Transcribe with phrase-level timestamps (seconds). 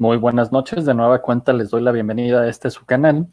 [0.00, 3.28] Muy buenas noches, de nueva cuenta les doy la bienvenida a este su canal.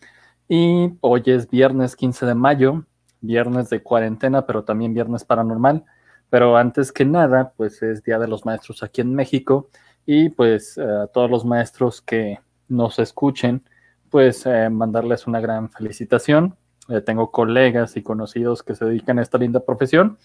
[0.49, 2.83] Y hoy es viernes 15 de mayo,
[3.21, 5.85] viernes de cuarentena, pero también viernes paranormal,
[6.29, 9.69] pero antes que nada, pues es Día de los Maestros aquí en México.
[10.05, 13.63] Y pues a todos los maestros que nos escuchen,
[14.09, 16.57] pues eh, mandarles una gran felicitación.
[16.89, 20.17] Eh, tengo colegas y conocidos que se dedican a esta linda profesión.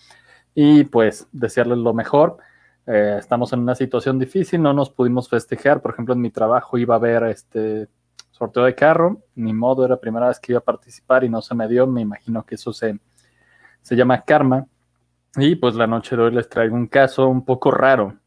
[0.56, 2.38] Y pues desearles lo mejor
[2.86, 5.80] eh, estamos en una situación difícil, no nos pudimos festejar.
[5.80, 7.88] Por ejemplo, en mi trabajo iba a haber este
[8.30, 11.54] sorteo de carro, ni modo, era primera vez que iba a participar y no se
[11.54, 11.86] me dio.
[11.86, 12.98] Me imagino que eso se,
[13.82, 14.66] se llama karma.
[15.36, 18.18] Y pues la noche de hoy les traigo un caso un poco raro.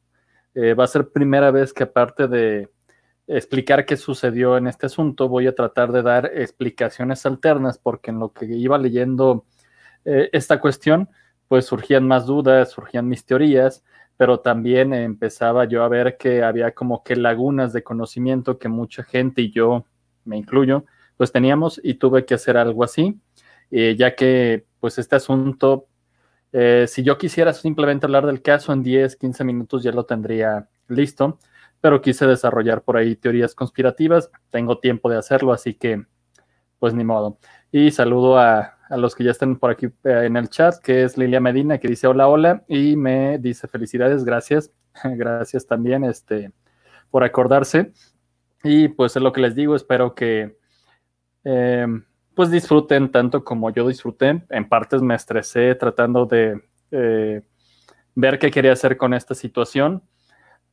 [0.53, 2.69] Eh, va a ser primera vez que aparte de
[3.27, 8.19] explicar qué sucedió en este asunto, voy a tratar de dar explicaciones alternas porque en
[8.19, 9.45] lo que iba leyendo
[10.05, 11.09] eh, esta cuestión,
[11.47, 13.83] pues surgían más dudas, surgían mis teorías
[14.17, 19.03] pero también empezaba yo a ver que había como que lagunas de conocimiento que mucha
[19.03, 19.85] gente y yo
[20.23, 20.85] me incluyo,
[21.17, 23.19] pues teníamos y tuve que hacer algo así,
[23.71, 25.87] eh, ya que pues este asunto,
[26.51, 30.69] eh, si yo quisiera simplemente hablar del caso en 10, 15 minutos ya lo tendría
[30.87, 31.39] listo,
[31.81, 36.05] pero quise desarrollar por ahí teorías conspirativas, tengo tiempo de hacerlo, así que
[36.85, 37.39] pues ni modo.
[37.71, 41.01] Y saludo a, a los que ya están por aquí eh, en el chat, que
[41.01, 44.71] es Lilia Medina, que dice hola, hola, y me dice felicidades, gracias,
[45.03, 46.51] gracias también este,
[47.09, 47.91] por acordarse.
[48.63, 50.59] Y pues es lo que les digo, espero que
[51.43, 52.05] em,
[52.35, 54.43] pues disfruten tanto como yo disfruté.
[54.51, 56.61] En partes me estresé tratando de
[56.91, 57.41] eh,
[58.13, 60.03] ver qué quería hacer con esta situación,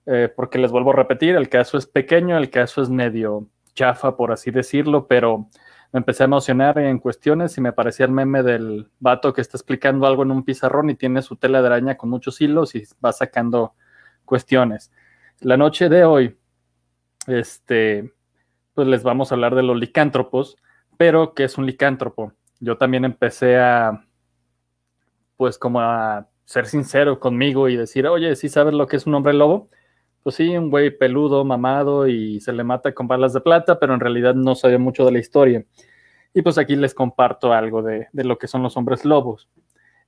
[0.05, 4.15] eh, porque les vuelvo a repetir, el caso es pequeño, el caso es medio chafa,
[4.15, 5.49] por así decirlo, pero
[5.93, 9.59] me empecé a emocionar en cuestiones y me parecía el meme del vato que está
[9.59, 12.85] explicando algo en un pizarrón y tiene su tela de araña con muchos hilos y
[13.05, 13.75] va sacando
[14.25, 14.91] cuestiones.
[15.41, 16.39] La noche de hoy,
[17.27, 18.11] este,
[18.73, 20.57] pues les vamos a hablar de los licántropos,
[20.97, 22.33] pero ¿qué es un licántropo?
[22.59, 24.07] Yo también empecé a,
[25.37, 29.15] pues como a ser sincero conmigo y decir, oye, ¿sí sabes lo que es un
[29.15, 29.69] hombre lobo?
[30.23, 33.95] Pues sí, un güey peludo, mamado y se le mata con balas de plata, pero
[33.95, 35.65] en realidad no sabía mucho de la historia.
[36.33, 39.49] Y pues aquí les comparto algo de, lo que son los hombres lobos.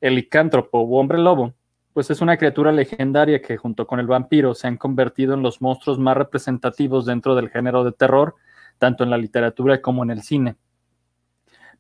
[0.01, 1.55] El licántropo o hombre lobo,
[1.93, 5.61] pues es una criatura legendaria que junto con el vampiro se han convertido en los
[5.61, 8.37] monstruos más representativos dentro del género de terror,
[8.79, 10.57] tanto en la literatura como en el cine.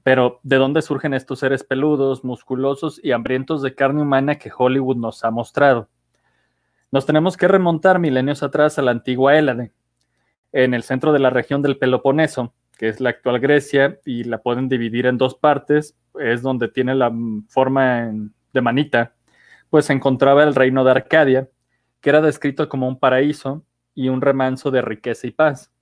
[0.03, 4.97] Pero, ¿de dónde surgen estos seres peludos, musculosos y hambrientos de carne humana que Hollywood
[4.97, 5.89] nos ha mostrado?
[6.94, 9.72] Nos tenemos que remontar milenios atrás a la antigua Hélade,
[10.53, 14.38] en el centro de la región del Peloponeso, que es la actual Grecia, y la
[14.38, 17.12] pueden dividir en dos partes, es donde tiene la
[17.49, 18.12] forma
[18.53, 19.16] de manita,
[19.71, 21.50] pues se encontraba el reino de Arcadia,
[22.00, 25.72] que era descrito como un paraíso y un remanso de riqueza y paz.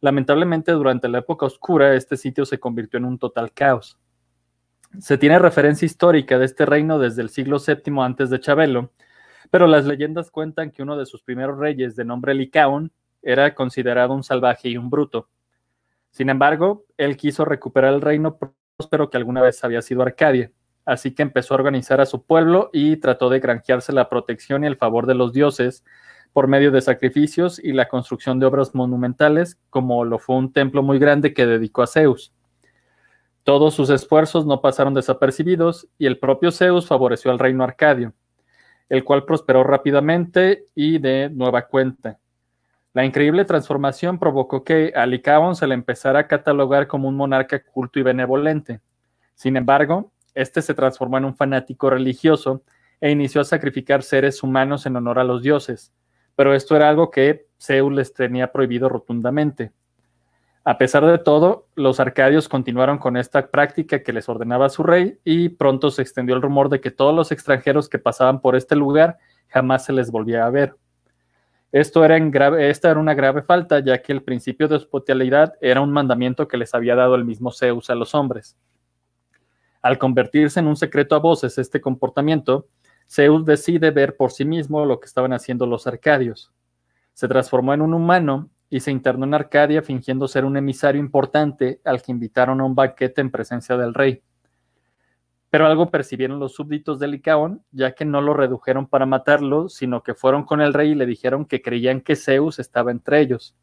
[0.00, 3.98] Lamentablemente, durante la época oscura, este sitio se convirtió en un total caos.
[5.00, 8.92] Se tiene referencia histórica de este reino desde el siglo VII antes de Chabelo,
[9.50, 12.92] pero las leyendas cuentan que uno de sus primeros reyes, de nombre Licaón,
[13.22, 15.28] era considerado un salvaje y un bruto.
[16.10, 20.50] Sin embargo, él quiso recuperar el reino próspero que alguna vez había sido Arcadia,
[20.84, 24.66] así que empezó a organizar a su pueblo y trató de granjearse la protección y
[24.66, 25.84] el favor de los dioses
[26.32, 30.82] por medio de sacrificios y la construcción de obras monumentales, como lo fue un templo
[30.82, 32.32] muy grande que dedicó a Zeus.
[33.42, 38.12] Todos sus esfuerzos no pasaron desapercibidos y el propio Zeus favoreció al reino arcadio
[38.88, 42.18] el cual prosperó rápidamente y de nueva cuenta.
[42.92, 47.98] La increíble transformación provocó que a se le empezara a catalogar como un monarca culto
[47.98, 48.80] y benevolente.
[49.34, 52.62] Sin embargo, este se transformó en un fanático religioso
[53.00, 55.92] e inició a sacrificar seres humanos en honor a los dioses,
[56.34, 59.72] pero esto era algo que Zeus les tenía prohibido rotundamente.
[60.68, 65.16] A pesar de todo, los arcadios continuaron con esta práctica que les ordenaba su rey
[65.22, 68.74] y pronto se extendió el rumor de que todos los extranjeros que pasaban por este
[68.74, 69.16] lugar
[69.46, 70.74] jamás se les volvía a ver.
[71.70, 75.80] Esto era grave, esta era una grave falta, ya que el principio de hospitalidad era
[75.80, 78.56] un mandamiento que les había dado el mismo Zeus a los hombres.
[79.82, 82.66] Al convertirse en un secreto a voces este comportamiento,
[83.08, 86.52] Zeus decide ver por sí mismo lo que estaban haciendo los arcadios.
[87.12, 91.80] Se transformó en un humano y se internó en Arcadia fingiendo ser un emisario importante
[91.84, 94.22] al que invitaron a un banquete en presencia del rey.
[95.50, 100.02] Pero algo percibieron los súbditos de Licaón, ya que no lo redujeron para matarlo, sino
[100.02, 103.56] que fueron con el rey y le dijeron que creían que Zeus estaba entre ellos.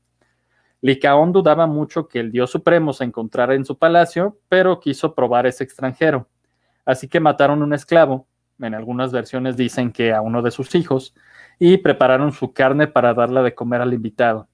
[0.82, 5.46] Licaón dudaba mucho que el dios supremo se encontrara en su palacio, pero quiso probar
[5.46, 6.30] ese extranjero.
[6.86, 8.28] Así que mataron un esclavo,
[8.60, 11.14] en algunas versiones dicen que a uno de sus hijos,
[11.60, 14.50] y prepararon su carne para darla de comer al invitado.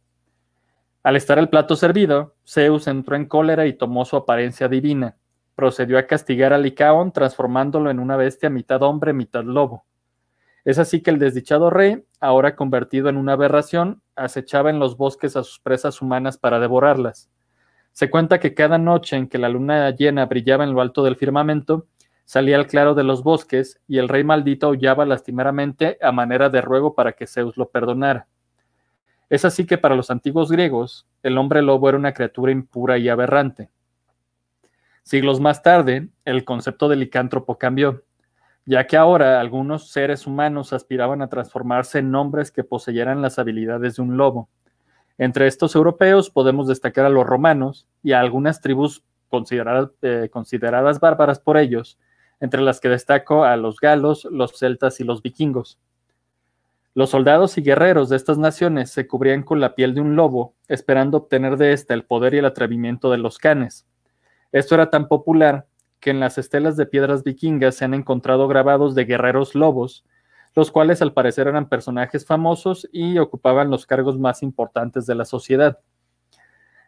[1.10, 5.18] Al estar el plato servido, Zeus entró en cólera y tomó su apariencia divina.
[5.56, 9.86] Procedió a castigar a Licaón, transformándolo en una bestia mitad hombre, mitad lobo.
[10.66, 15.36] Es así que el desdichado rey, ahora convertido en una aberración, acechaba en los bosques
[15.36, 17.32] a sus presas humanas para devorarlas.
[17.92, 21.16] Se cuenta que cada noche en que la luna llena brillaba en lo alto del
[21.16, 21.88] firmamento,
[22.24, 26.62] salía al claro de los bosques y el rey maldito aullaba lastimeramente a manera de
[26.62, 28.28] ruego para que Zeus lo perdonara.
[29.30, 33.10] Es así que para los antiguos griegos, el hombre lobo era una criatura impura y
[33.10, 33.70] aberrante.
[35.04, 38.04] Siglos más tarde, el concepto de licántropo cambió
[38.70, 43.96] ya que ahora algunos seres humanos aspiraban a transformarse en hombres que poseyeran las habilidades
[43.96, 44.48] de un lobo.
[45.18, 51.00] Entre estos europeos podemos destacar a los romanos y a algunas tribus consideradas, eh, consideradas
[51.00, 51.98] bárbaras por ellos,
[52.40, 55.80] entre las que destaco a los galos, los celtas y los vikingos.
[57.00, 60.56] Los soldados y guerreros de estas naciones se cubrían con la piel de un lobo,
[60.68, 63.88] esperando obtener de ésta el poder y el atrevimiento de los canes.
[64.52, 65.66] Esto era tan popular
[66.02, 70.04] que en las estelas de piedras vikingas se han encontrado grabados de guerreros lobos,
[70.58, 75.24] los cuales al parecer eran personajes famosos y ocupaban los cargos más importantes de la
[75.24, 75.80] sociedad.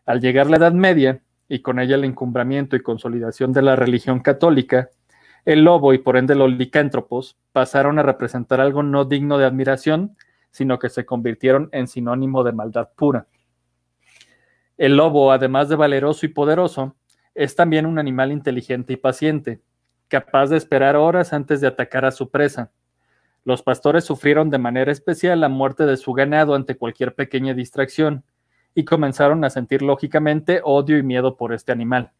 [0.05, 4.19] Al llegar la Edad Media, y con ella el encumbramiento y consolidación de la religión
[4.19, 4.89] católica,
[5.45, 10.15] el lobo y por ende los licántropos pasaron a representar algo no digno de admiración,
[10.51, 13.27] sino que se convirtieron en sinónimo de maldad pura.
[14.77, 16.95] El lobo, además de valeroso y poderoso,
[17.33, 19.61] es también un animal inteligente y paciente,
[20.07, 22.71] capaz de esperar horas antes de atacar a su presa.
[23.43, 28.23] Los pastores sufrieron de manera especial la muerte de su ganado ante cualquier pequeña distracción
[28.75, 32.11] y comenzaron a sentir lógicamente odio y miedo por este animal.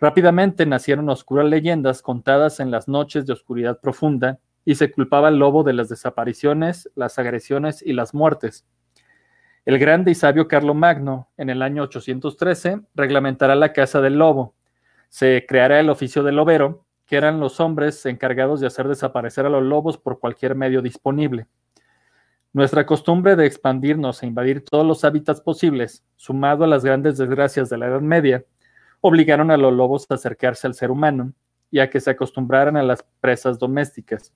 [0.00, 5.38] Rápidamente nacieron oscuras leyendas contadas en las noches de oscuridad profunda y se culpaba al
[5.38, 8.66] lobo de las desapariciones, las agresiones y las muertes.
[9.66, 14.54] El grande y sabio Magno, en el año 813, reglamentará la caza del lobo.
[15.10, 19.50] Se creará el oficio del lobero, que eran los hombres encargados de hacer desaparecer a
[19.50, 21.46] los lobos por cualquier medio disponible.
[22.54, 27.68] Nuestra costumbre de expandirnos e invadir todos los hábitats posibles, sumado a las grandes desgracias
[27.68, 28.44] de la Edad Media,
[29.00, 31.32] obligaron a los lobos a acercarse al ser humano
[31.70, 34.34] y a que se acostumbraran a las presas domésticas.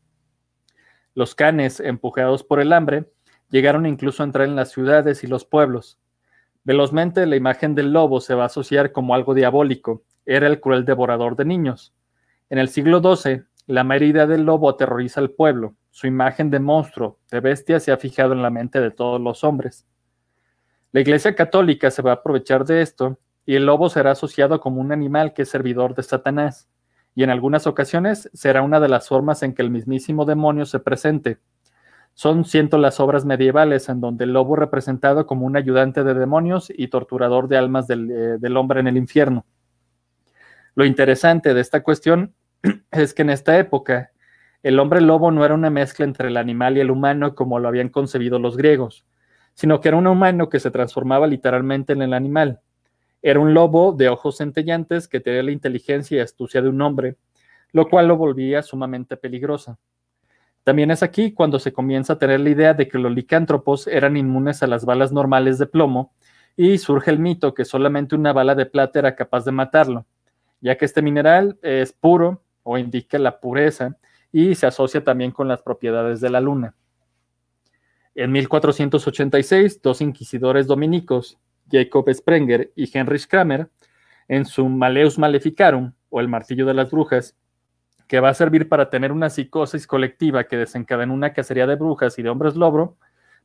[1.15, 3.11] Los canes, empujados por el hambre,
[3.51, 5.99] llegaron incluso a entrar en las ciudades y los pueblos.
[6.65, 10.85] Velozmente la imagen del lobo se va a asociar como algo diabólico, era el cruel
[10.85, 11.95] devorador de niños.
[12.49, 17.19] En el siglo XII, la mayoría del lobo aterroriza al pueblo, su imagen de monstruo,
[17.31, 19.87] de bestia, se ha fijado en la mente de todos los hombres.
[20.93, 24.81] La Iglesia Católica se va a aprovechar de esto y el lobo será asociado como
[24.81, 26.69] un animal que es servidor de Satanás,
[27.15, 30.81] y en algunas ocasiones será una de las formas en que el mismísimo demonio se
[30.81, 31.39] presente,
[32.15, 36.73] son cientos las obras medievales en donde el lobo representado como un ayudante de demonios
[36.75, 39.45] y torturador de almas del, eh, del hombre en el infierno.
[40.77, 42.35] Lo interesante de esta cuestión
[42.93, 44.13] es que en esta época
[44.63, 47.69] el hombre lobo no era una mezcla entre el animal y el humano como lo
[47.69, 49.05] habían concebido los griegos,
[49.55, 52.61] sino que era un humano que se transformaba literalmente en el animal.
[53.27, 57.17] Era un lobo de ojos centellantes que tenía la inteligencia y astucia de un hombre,
[57.73, 59.79] lo cual lo volvía sumamente peligroso.
[60.63, 64.19] También es aquí cuando se comienza a tener la idea de que los licántropos eran
[64.19, 66.13] inmunes a las balas normales de plomo
[66.55, 70.05] y surge el mito que solamente una bala de plata era capaz de matarlo,
[70.61, 73.97] ya que este mineral es puro o indica la pureza
[74.33, 76.75] y se asocia también con las propiedades de la luna.
[78.15, 81.39] En 1486, dos inquisidores dominicos,
[81.71, 83.69] Jacob Sprenger y Heinrich Kramer,
[84.29, 87.37] en su Maleus Maleficarum, o el martillo de las brujas,
[88.07, 92.19] que va a servir para tener una psicosis colectiva que desencadena una cacería de brujas
[92.19, 92.97] y de hombres lobro,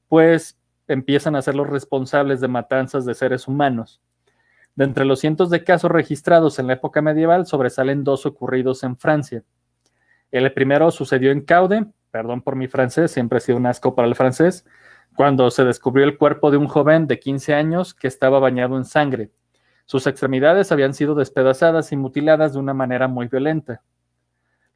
[0.07, 4.01] pues empiezan a ser los responsables de matanzas de seres humanos.
[4.75, 8.97] De entre los cientos de casos registrados en la época medieval, sobresalen dos ocurridos en
[8.97, 9.43] Francia.
[10.31, 14.07] El primero sucedió en Caude, perdón por mi francés, siempre he sido un asco para
[14.07, 14.65] el francés,
[15.19, 18.85] cuando se descubrió el cuerpo de un joven de 15 años que estaba bañado en
[18.85, 19.31] sangre.
[19.85, 23.83] Sus extremidades habían sido despedazadas y mutiladas de una manera muy violenta.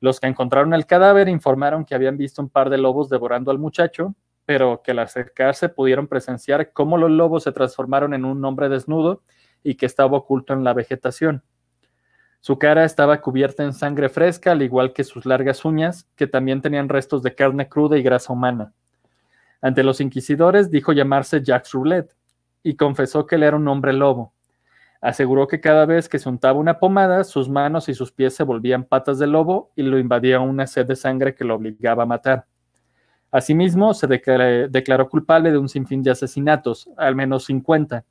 [0.01, 3.57] Los que encontraron el cadáver informaron que habían visto un par de lobos devorando al
[3.57, 8.67] muchacho, pero que al acercarse pudieron presenciar cómo los lobos se transformaron en un hombre
[8.67, 9.23] desnudo
[9.63, 11.41] y que estaba oculto en la vegetación.
[12.41, 16.61] Su cara estaba cubierta en sangre fresca, al igual que sus largas uñas, que también
[16.61, 18.73] tenían restos de carne cruda y grasa humana.
[19.63, 22.13] Ante los inquisidores dijo llamarse Jacques Roulette
[22.63, 24.33] y confesó que él era un hombre lobo.
[24.99, 28.43] Aseguró que cada vez que se untaba una pomada, sus manos y sus pies se
[28.43, 32.05] volvían patas de lobo y lo invadía una sed de sangre que lo obligaba a
[32.05, 32.45] matar.
[33.31, 38.03] Asimismo, se declaró culpable de un sinfín de asesinatos, al menos 50.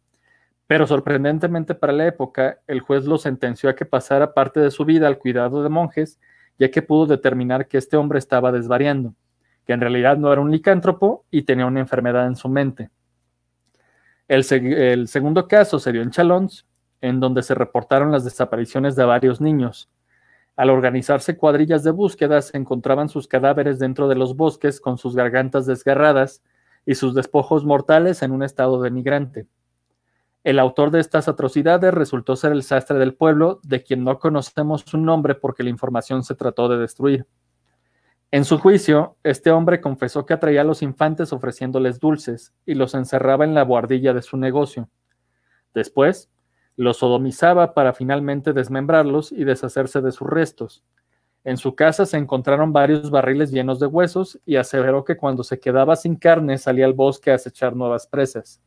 [0.66, 4.86] Pero sorprendentemente para la época, el juez lo sentenció a que pasara parte de su
[4.86, 6.18] vida al cuidado de monjes,
[6.58, 9.14] ya que pudo determinar que este hombre estaba desvariando,
[9.66, 12.90] que en realidad no era un licántropo y tenía una enfermedad en su mente.
[14.28, 16.66] El, el segundo caso se dio en Chalons,
[17.00, 19.90] en donde se reportaron las desapariciones de varios niños.
[20.56, 25.16] Al organizarse cuadrillas de búsqueda, se encontraban sus cadáveres dentro de los bosques con sus
[25.16, 26.42] gargantas desgarradas
[26.84, 29.46] y sus despojos mortales en un estado denigrante.
[30.44, 34.82] El autor de estas atrocidades resultó ser el sastre del pueblo, de quien no conocemos
[34.82, 37.26] su nombre porque la información se trató de destruir.
[38.34, 42.94] En su juicio, este hombre confesó que atraía a los infantes ofreciéndoles dulces y los
[42.94, 44.88] encerraba en la buhardilla de su negocio.
[45.74, 46.30] Después,
[46.74, 50.82] los sodomizaba para finalmente desmembrarlos y deshacerse de sus restos.
[51.44, 55.60] En su casa se encontraron varios barriles llenos de huesos y aseveró que cuando se
[55.60, 58.62] quedaba sin carne salía al bosque a acechar nuevas presas.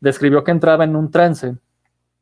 [0.00, 1.56] Describió que entraba en un trance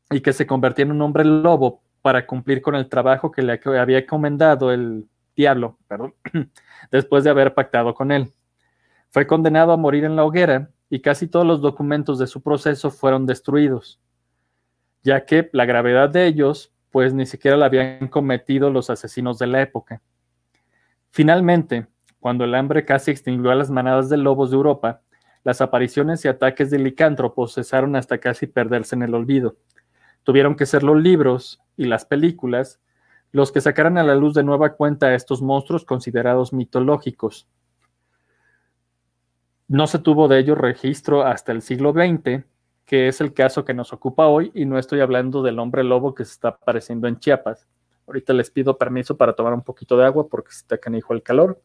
[0.08, 3.60] y que se convertía en un hombre lobo para cumplir con el trabajo que le
[3.76, 6.14] había encomendado el diablo, perdón,
[6.90, 8.32] después de haber pactado con él.
[9.10, 12.90] Fue condenado a morir en la hoguera y casi todos los documentos de su proceso
[12.90, 14.00] fueron destruidos,
[15.02, 19.46] ya que la gravedad de ellos pues ni siquiera la habían cometido los asesinos de
[19.46, 20.02] la época.
[21.10, 21.86] Finalmente,
[22.18, 25.02] cuando el hambre casi extinguió a las manadas de lobos de Europa,
[25.44, 29.56] las apariciones y ataques de licántropos cesaron hasta casi perderse en el olvido.
[30.24, 32.80] Tuvieron que ser los libros y las películas
[33.32, 37.48] los que sacaran a la luz de nueva cuenta a estos monstruos considerados mitológicos.
[39.66, 42.44] No se tuvo de ellos registro hasta el siglo XX,
[42.86, 46.14] que es el caso que nos ocupa hoy, y no estoy hablando del hombre lobo
[46.14, 47.68] que se está apareciendo en Chiapas.
[48.06, 51.22] Ahorita les pido permiso para tomar un poquito de agua porque se está canijo el
[51.22, 51.60] calor.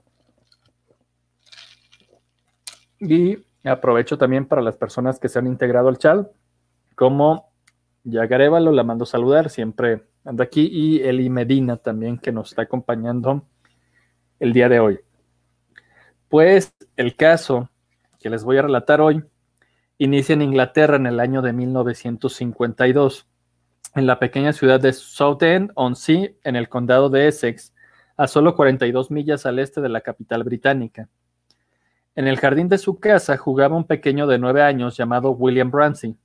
[2.99, 6.27] Y aprovecho también para las personas que se han integrado al chat,
[6.95, 7.53] como
[8.03, 13.45] Yagarevalo, la mando saludar, siempre anda aquí, y Eli Medina también, que nos está acompañando
[14.39, 14.99] el día de hoy.
[16.29, 17.69] Pues el caso
[18.19, 19.23] que les voy a relatar hoy
[19.97, 23.27] inicia en Inglaterra en el año de 1952,
[23.95, 27.73] en la pequeña ciudad de Southend-on-Sea, en el condado de Essex,
[28.17, 31.09] a solo 42 millas al este de la capital británica.
[32.15, 36.15] En el jardín de su casa jugaba un pequeño de nueve años llamado William Bransey,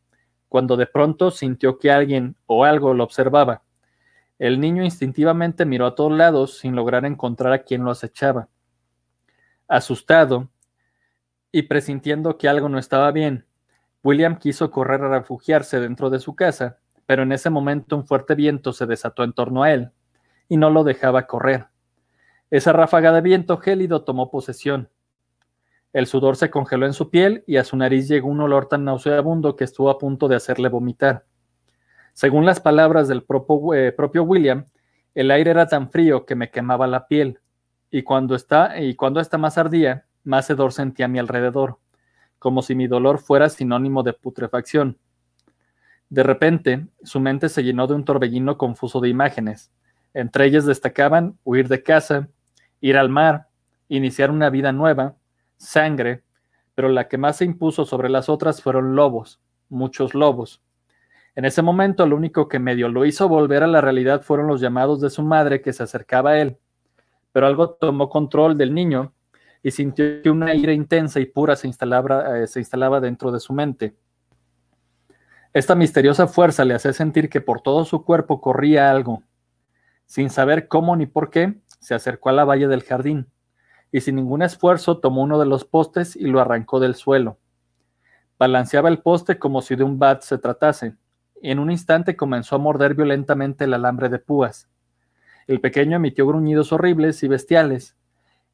[0.49, 3.63] cuando de pronto sintió que alguien o algo lo observaba.
[4.39, 8.49] El niño instintivamente miró a todos lados sin lograr encontrar a quien lo acechaba.
[9.67, 10.49] Asustado
[11.51, 13.47] y presintiendo que algo no estaba bien,
[14.03, 18.35] William quiso correr a refugiarse dentro de su casa, pero en ese momento un fuerte
[18.35, 19.91] viento se desató en torno a él
[20.49, 21.67] y no lo dejaba correr.
[22.51, 24.89] Esa ráfaga de viento gélido tomó posesión.
[25.93, 28.85] El sudor se congeló en su piel y a su nariz llegó un olor tan
[28.85, 31.25] nauseabundo que estuvo a punto de hacerle vomitar.
[32.19, 34.65] Según las palabras del propio, eh, propio William,
[35.15, 37.39] el aire era tan frío que me quemaba la piel,
[37.93, 41.79] y cuando está y cuando está más ardía, más hedor sentía a mi alrededor
[42.41, 44.99] como si mi dolor fuera sinónimo de putrefacción.
[46.09, 49.71] De repente, su mente se llenó de un torbellino confuso de imágenes.
[50.13, 52.29] Entre ellas destacaban huir de casa,
[52.81, 53.47] ir al mar,
[53.87, 55.15] iniciar una vida nueva,
[55.57, 56.25] sangre,
[56.75, 60.61] pero la que más se impuso sobre las otras fueron lobos, muchos lobos.
[61.39, 64.61] En ese momento lo único que medio lo hizo volver a la realidad fueron los
[64.61, 66.59] llamados de su madre que se acercaba a él.
[67.31, 69.15] Pero algo tomó control del niño
[69.63, 73.39] y sintió que una ira intensa y pura se instalaba, eh, se instalaba dentro de
[73.39, 73.95] su mente.
[75.53, 79.23] Esta misteriosa fuerza le hacía sentir que por todo su cuerpo corría algo.
[80.07, 83.29] Sin saber cómo ni por qué, se acercó a la valla del jardín
[83.93, 87.39] y sin ningún esfuerzo tomó uno de los postes y lo arrancó del suelo.
[88.41, 90.97] Balanceaba el poste como si de un bat se tratase,
[91.43, 94.69] en un instante comenzó a morder violentamente el alambre de púas.
[95.47, 97.97] El pequeño emitió gruñidos horribles y bestiales,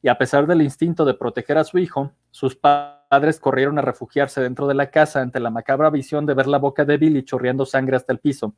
[0.01, 4.39] y a pesar del instinto de proteger a su hijo, sus padres corrieron a refugiarse
[4.41, 7.65] dentro de la casa ante la macabra visión de ver la boca de Billy chorreando
[7.65, 8.55] sangre hasta el piso.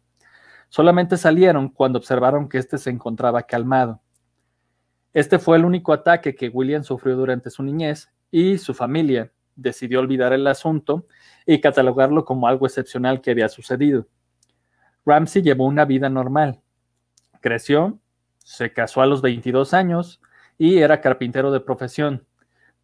[0.69, 4.01] Solamente salieron cuando observaron que éste se encontraba calmado.
[5.13, 9.99] Este fue el único ataque que William sufrió durante su niñez y su familia decidió
[9.99, 11.07] olvidar el asunto
[11.45, 14.05] y catalogarlo como algo excepcional que había sucedido.
[15.07, 16.59] Ramsey llevó una vida normal.
[17.39, 17.97] Creció,
[18.39, 20.21] se casó a los 22 años,
[20.57, 22.25] y era carpintero de profesión.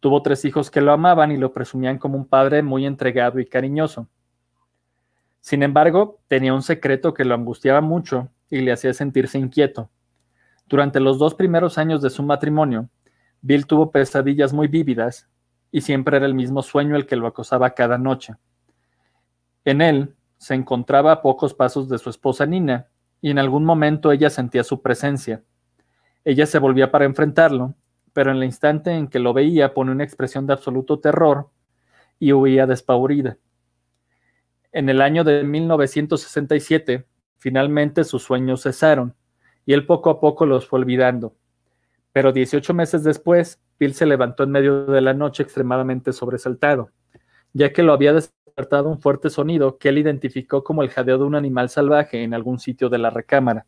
[0.00, 3.46] Tuvo tres hijos que lo amaban y lo presumían como un padre muy entregado y
[3.46, 4.08] cariñoso.
[5.40, 9.90] Sin embargo, tenía un secreto que lo angustiaba mucho y le hacía sentirse inquieto.
[10.66, 12.88] Durante los dos primeros años de su matrimonio,
[13.42, 15.28] Bill tuvo pesadillas muy vívidas
[15.70, 18.34] y siempre era el mismo sueño el que lo acosaba cada noche.
[19.66, 20.14] En él
[20.44, 22.88] se encontraba a pocos pasos de su esposa Nina,
[23.22, 25.42] y en algún momento ella sentía su presencia.
[26.22, 27.74] Ella se volvía para enfrentarlo,
[28.12, 31.48] pero en el instante en que lo veía pone una expresión de absoluto terror
[32.18, 33.38] y huía despavorida.
[34.70, 37.06] En el año de 1967,
[37.38, 39.14] finalmente sus sueños cesaron,
[39.64, 41.34] y él poco a poco los fue olvidando.
[42.12, 46.90] Pero 18 meses después, Bill se levantó en medio de la noche extremadamente sobresaltado,
[47.54, 48.12] ya que lo había
[48.54, 52.34] despertado un fuerte sonido que él identificó como el jadeo de un animal salvaje en
[52.34, 53.66] algún sitio de la recámara.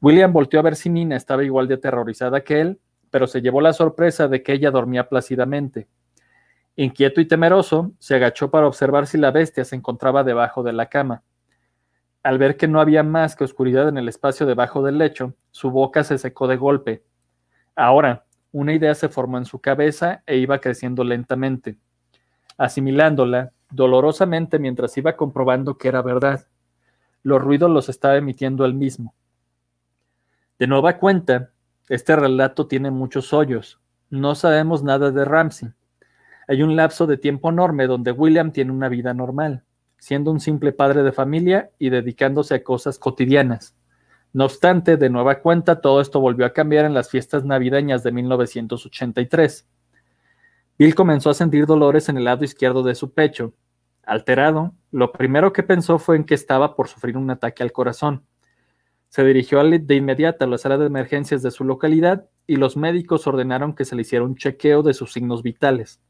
[0.00, 2.80] William volteó a ver si Nina estaba igual de aterrorizada que él,
[3.10, 5.88] pero se llevó la sorpresa de que ella dormía plácidamente.
[6.74, 10.86] Inquieto y temeroso, se agachó para observar si la bestia se encontraba debajo de la
[10.86, 11.22] cama.
[12.22, 15.70] Al ver que no había más que oscuridad en el espacio debajo del lecho, su
[15.70, 17.04] boca se secó de golpe.
[17.76, 21.76] Ahora, una idea se formó en su cabeza e iba creciendo lentamente,
[22.56, 26.46] asimilándola dolorosamente mientras iba comprobando que era verdad.
[27.22, 29.14] Los ruidos los estaba emitiendo él mismo.
[30.58, 31.50] De nueva cuenta,
[31.88, 33.80] este relato tiene muchos hoyos.
[34.10, 35.70] No sabemos nada de Ramsey.
[36.48, 39.64] Hay un lapso de tiempo enorme donde William tiene una vida normal
[40.02, 43.76] siendo un simple padre de familia y dedicándose a cosas cotidianas.
[44.32, 48.10] No obstante, de nueva cuenta, todo esto volvió a cambiar en las fiestas navideñas de
[48.10, 49.64] 1983.
[50.76, 53.54] Bill comenzó a sentir dolores en el lado izquierdo de su pecho.
[54.04, 58.24] Alterado, lo primero que pensó fue en que estaba por sufrir un ataque al corazón.
[59.08, 63.26] Se dirigió de inmediato a la sala de emergencias de su localidad y los médicos
[63.26, 66.00] ordenaron que se le hiciera un chequeo de sus signos vitales.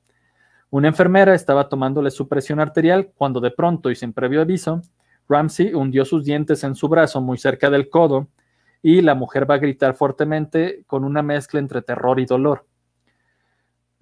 [0.71, 4.81] Una enfermera estaba tomándole su presión arterial cuando de pronto y sin previo aviso,
[5.29, 8.29] Ramsey hundió sus dientes en su brazo muy cerca del codo
[8.83, 12.67] y la mujer va a gritar fuertemente con una mezcla entre terror y dolor.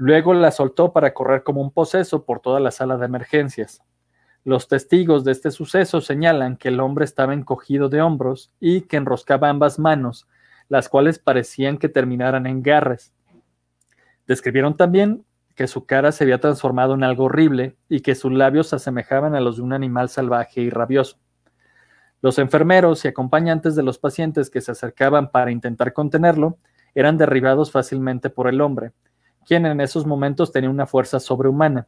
[0.01, 3.83] Luego la soltó para correr como un poseso por toda la sala de emergencias.
[4.45, 8.97] Los testigos de este suceso señalan que el hombre estaba encogido de hombros y que
[8.97, 10.27] enroscaba ambas manos,
[10.71, 13.13] las cuales parecían que terminaran en garras.
[14.27, 18.69] Describieron también que su cara se había transformado en algo horrible y que sus labios
[18.69, 21.19] se asemejaban a los de un animal salvaje y rabioso.
[22.23, 26.57] Los enfermeros y acompañantes de los pacientes que se acercaban para intentar contenerlo
[26.95, 28.93] eran derribados fácilmente por el hombre,
[29.47, 31.87] quien en esos momentos tenía una fuerza sobrehumana.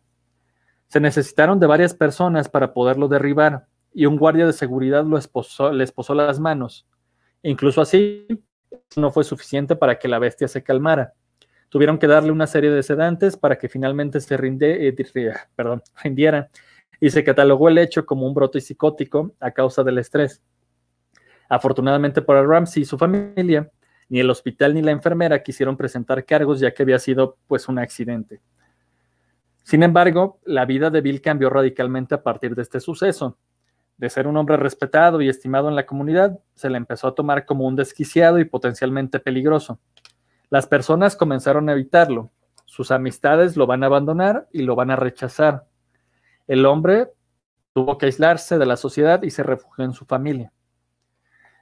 [0.88, 5.18] Se necesitaron de varias personas para poderlo derribar, y un guardia de seguridad lo
[5.72, 6.86] le esposó las manos.
[7.42, 8.26] Incluso así,
[8.96, 11.14] no fue suficiente para que la bestia se calmara.
[11.68, 14.94] Tuvieron que darle una serie de sedantes para que finalmente se rinde, eh,
[15.56, 16.50] perdón, rindiera
[17.00, 20.42] y se catalogó el hecho como un brote psicótico a causa del estrés.
[21.48, 23.70] Afortunadamente para Ramsey y su familia,
[24.12, 27.78] ni el hospital ni la enfermera quisieron presentar cargos ya que había sido pues un
[27.78, 28.42] accidente.
[29.62, 33.38] Sin embargo, la vida de Bill cambió radicalmente a partir de este suceso.
[33.96, 37.46] De ser un hombre respetado y estimado en la comunidad, se le empezó a tomar
[37.46, 39.80] como un desquiciado y potencialmente peligroso.
[40.50, 42.30] Las personas comenzaron a evitarlo.
[42.66, 45.64] Sus amistades lo van a abandonar y lo van a rechazar.
[46.46, 47.08] El hombre
[47.72, 50.52] tuvo que aislarse de la sociedad y se refugió en su familia.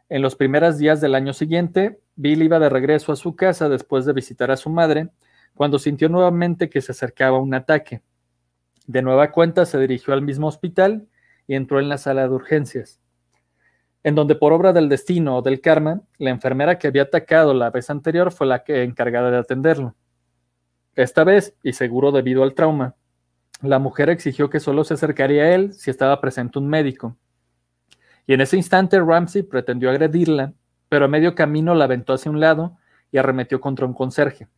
[0.09, 4.05] En los primeros días del año siguiente, Bill iba de regreso a su casa después
[4.05, 5.09] de visitar a su madre,
[5.55, 8.03] cuando sintió nuevamente que se acercaba un ataque.
[8.87, 11.09] De nueva cuenta se dirigió al mismo hospital
[11.47, 13.01] y entró en la sala de urgencias
[14.03, 17.71] en donde por obra del destino o del karma, la enfermera que había atacado la
[17.71, 19.95] vez anterior fue la que encargada de atenderlo.
[20.95, 22.95] Esta vez, y seguro debido al trauma,
[23.63, 27.17] la mujer exigió que solo se acercaría a él si estaba presente un médico.
[28.27, 30.55] Y en ese instante Ramsey pretendió agredirla,
[30.91, 32.77] pero a medio camino la aventó hacia un lado
[33.11, 34.49] y arremetió contra un conserje.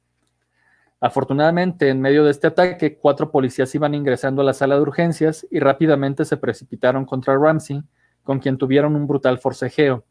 [0.98, 5.46] Afortunadamente, en medio de este ataque, cuatro policías iban ingresando a la sala de urgencias
[5.50, 7.82] y rápidamente se precipitaron contra Ramsey,
[8.22, 10.04] con quien tuvieron un brutal forcejeo.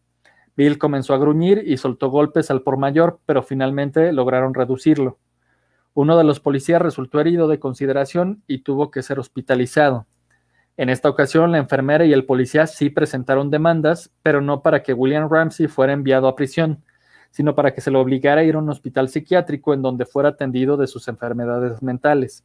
[0.56, 5.18] Bill comenzó a gruñir y soltó golpes al por mayor, pero finalmente lograron reducirlo.
[5.94, 10.06] Uno de los policías resultó herido de consideración y tuvo que ser hospitalizado.
[10.78, 14.94] En esta ocasión, la enfermera y el policía sí presentaron demandas, pero no para que
[14.94, 16.84] William Ramsey fuera enviado a prisión,
[17.30, 20.30] sino para que se lo obligara a ir a un hospital psiquiátrico en donde fuera
[20.30, 22.44] atendido de sus enfermedades mentales.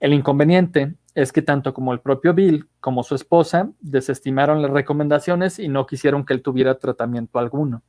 [0.00, 5.58] El inconveniente es que tanto como el propio Bill como su esposa desestimaron las recomendaciones
[5.58, 7.82] y no quisieron que él tuviera tratamiento alguno.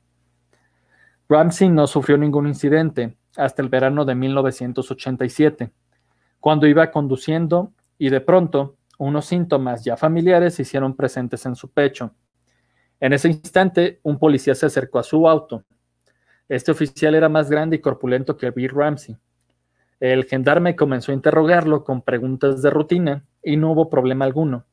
[1.28, 5.70] Ramsey no sufrió ningún incidente hasta el verano de 1987,
[6.40, 11.70] cuando iba conduciendo y de pronto unos síntomas ya familiares se hicieron presentes en su
[11.70, 12.14] pecho.
[13.00, 15.64] En ese instante, un policía se acercó a su auto.
[16.50, 19.16] Este oficial era más grande y corpulento que Bill Ramsey.
[20.00, 24.66] El gendarme comenzó a interrogarlo con preguntas de rutina y no hubo problema alguno.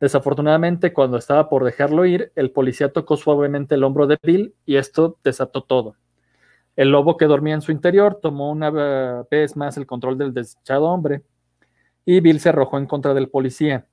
[0.00, 4.74] Desafortunadamente, cuando estaba por dejarlo ir, el policía tocó suavemente el hombro de Bill y
[4.74, 5.94] esto desató todo.
[6.74, 8.70] El lobo que dormía en su interior tomó una
[9.30, 11.22] vez más el control del desechado hombre
[12.10, 13.84] y Bill se arrojó en contra del policía.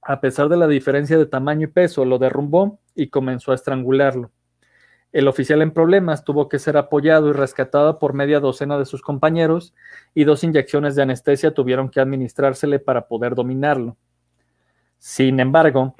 [0.00, 4.30] A pesar de la diferencia de tamaño y peso, lo derrumbó y comenzó a estrangularlo.
[5.10, 9.02] El oficial en problemas tuvo que ser apoyado y rescatado por media docena de sus
[9.02, 9.74] compañeros
[10.14, 13.96] y dos inyecciones de anestesia tuvieron que administrársele para poder dominarlo.
[14.98, 15.96] Sin embargo,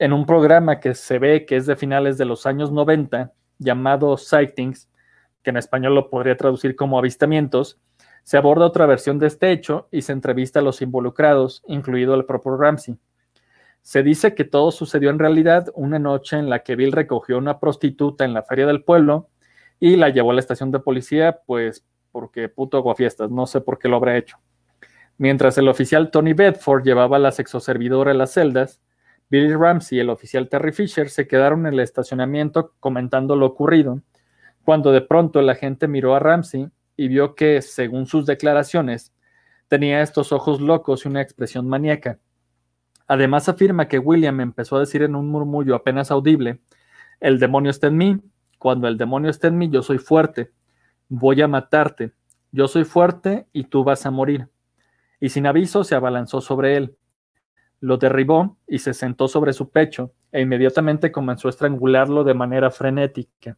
[0.00, 4.16] en un programa que se ve que es de finales de los años 90, llamado
[4.16, 4.90] Sightings,
[5.44, 7.78] que en español lo podría traducir como avistamientos,
[8.24, 12.24] se aborda otra versión de este hecho y se entrevista a los involucrados, incluido el
[12.24, 12.96] propio Ramsey.
[13.82, 17.38] Se dice que todo sucedió en realidad una noche en la que Bill recogió a
[17.38, 19.28] una prostituta en la feria del pueblo
[19.78, 23.78] y la llevó a la estación de policía, pues porque puto aguafiestas, no sé por
[23.78, 24.38] qué lo habrá hecho.
[25.18, 28.80] Mientras el oficial Tony Bedford llevaba a la sexoservidora a las celdas,
[29.28, 34.00] Billy Ramsey y el oficial Terry Fisher se quedaron en el estacionamiento comentando lo ocurrido,
[34.64, 39.12] cuando de pronto el agente miró a Ramsey y vio que, según sus declaraciones,
[39.68, 42.18] tenía estos ojos locos y una expresión maníaca.
[43.06, 46.60] Además afirma que William empezó a decir en un murmullo apenas audible,
[47.20, 48.20] el demonio está en mí,
[48.58, 50.52] cuando el demonio está en mí yo soy fuerte,
[51.08, 52.12] voy a matarte,
[52.50, 54.48] yo soy fuerte y tú vas a morir
[55.24, 56.98] y sin aviso se abalanzó sobre él.
[57.80, 62.70] Lo derribó y se sentó sobre su pecho, e inmediatamente comenzó a estrangularlo de manera
[62.70, 63.56] frenética.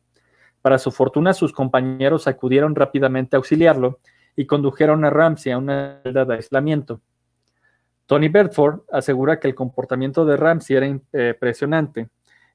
[0.67, 4.01] Para su fortuna, sus compañeros acudieron rápidamente a auxiliarlo
[4.35, 7.01] y condujeron a Ramsey a una celda de aislamiento.
[8.07, 12.09] Tony Bedford asegura que el comportamiento de Ramsey era impresionante,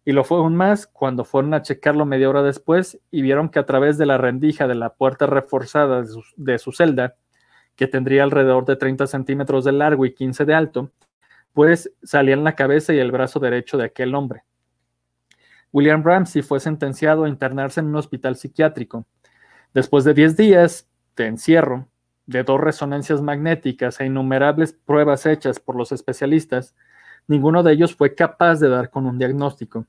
[0.03, 3.59] y lo fue aún más cuando fueron a checarlo media hora después y vieron que
[3.59, 6.03] a través de la rendija de la puerta reforzada
[6.35, 7.15] de su celda
[7.77, 10.91] que tendría alrededor de 30 centímetros de largo y 15 de alto,
[11.53, 14.43] pues salían la cabeza y el brazo derecho de aquel hombre.
[15.71, 19.05] William Ramsey fue sentenciado a internarse en un hospital psiquiátrico.
[19.73, 21.87] Después de 10 días de encierro,
[22.25, 26.75] de dos resonancias magnéticas e innumerables pruebas hechas por los especialistas,
[27.27, 29.87] ninguno de ellos fue capaz de dar con un diagnóstico.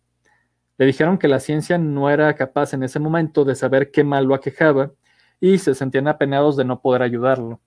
[0.78, 4.24] Le dijeron que la ciencia no era capaz en ese momento de saber qué mal
[4.24, 4.92] lo aquejaba
[5.40, 7.60] y se sentían apenados de no poder ayudarlo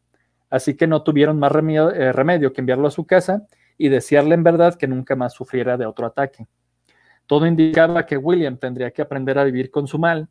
[0.50, 3.46] así que no tuvieron más eh, remedio, que enviarlo a su casa
[3.78, 6.48] y desearle en verdad que nunca más sufriera de otro ataque.
[7.28, 10.30] Todo indicaba que William tendría que aprender a vivir con su mal,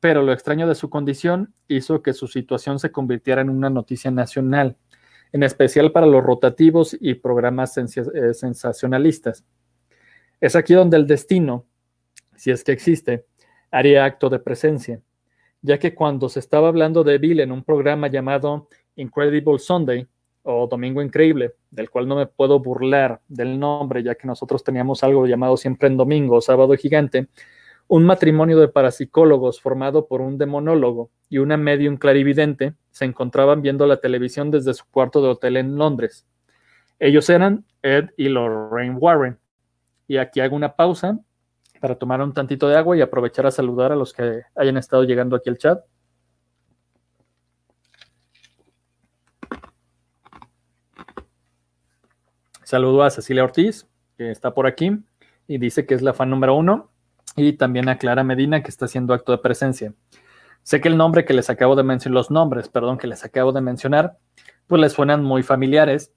[0.00, 4.10] pero lo extraño de su condición hizo que su situación se convirtiera en una noticia
[4.10, 4.76] nacional,
[5.32, 9.44] en especial para los rotativos y programas eh, sensacionalistas.
[10.40, 11.66] Es aquí donde el destino,
[12.36, 13.26] si es que existe,
[13.70, 15.00] haría acto de presencia,
[15.62, 20.06] ya que cuando se estaba hablando de Bill en un programa llamado Incredible Sunday
[20.46, 25.02] o Domingo Increíble, del cual no me puedo burlar del nombre, ya que nosotros teníamos
[25.02, 27.28] algo llamado siempre en domingo, sábado gigante,
[27.88, 33.86] un matrimonio de parapsicólogos formado por un demonólogo y una medium clarividente se encontraban viendo
[33.86, 36.26] la televisión desde su cuarto de hotel en Londres.
[36.98, 39.38] Ellos eran Ed y Lorraine Warren.
[40.08, 41.18] Y aquí hago una pausa
[41.80, 45.04] para tomar un tantito de agua y aprovechar a saludar a los que hayan estado
[45.04, 45.84] llegando aquí al chat.
[52.66, 53.86] Saludo a Cecilia Ortiz,
[54.18, 54.98] que está por aquí
[55.46, 56.90] y dice que es la fan número uno.
[57.36, 59.94] Y también a Clara Medina, que está haciendo acto de presencia.
[60.64, 63.52] Sé que el nombre que les acabo de mencionar, los nombres, perdón, que les acabo
[63.52, 64.18] de mencionar,
[64.66, 66.12] pues les suenan muy familiares,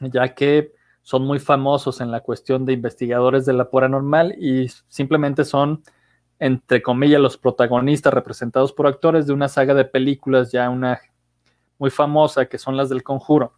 [0.00, 5.44] ya que son muy famosos en la cuestión de investigadores de la normal y simplemente
[5.44, 5.82] son,
[6.38, 11.02] entre comillas, los protagonistas representados por actores de una saga de películas ya una
[11.76, 13.52] muy famosa que son las del conjuro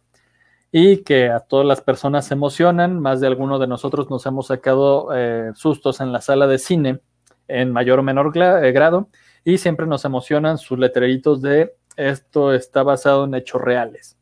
[0.77, 2.99] y que a todas las personas se emocionan.
[2.99, 6.99] Más de alguno de nosotros nos hemos sacado eh, sustos en la sala de cine
[7.47, 9.07] en mayor o menor eh, grado
[9.45, 14.17] y siempre nos emocionan sus letreritos de esto está basado en hechos reales.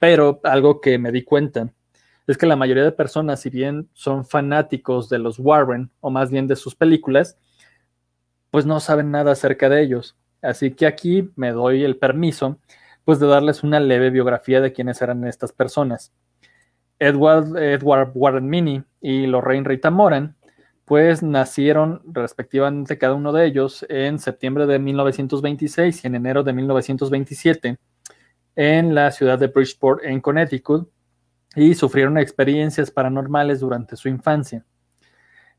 [0.00, 1.72] Pero algo que me di cuenta
[2.26, 6.32] es que la mayoría de personas, si bien son fanáticos de los Warren o más
[6.32, 7.38] bien de sus películas,
[8.50, 10.16] pues no saben nada acerca de ellos.
[10.42, 12.58] Así que aquí me doy el permiso
[13.04, 16.12] pues de darles una leve biografía de quiénes eran estas personas.
[16.98, 20.36] Edward, Edward Warren Mini y Lorraine Rita Moran,
[20.84, 26.52] pues nacieron respectivamente cada uno de ellos en septiembre de 1926 y en enero de
[26.52, 27.78] 1927
[28.56, 30.90] en la ciudad de Bridgeport, en Connecticut,
[31.56, 34.64] y sufrieron experiencias paranormales durante su infancia.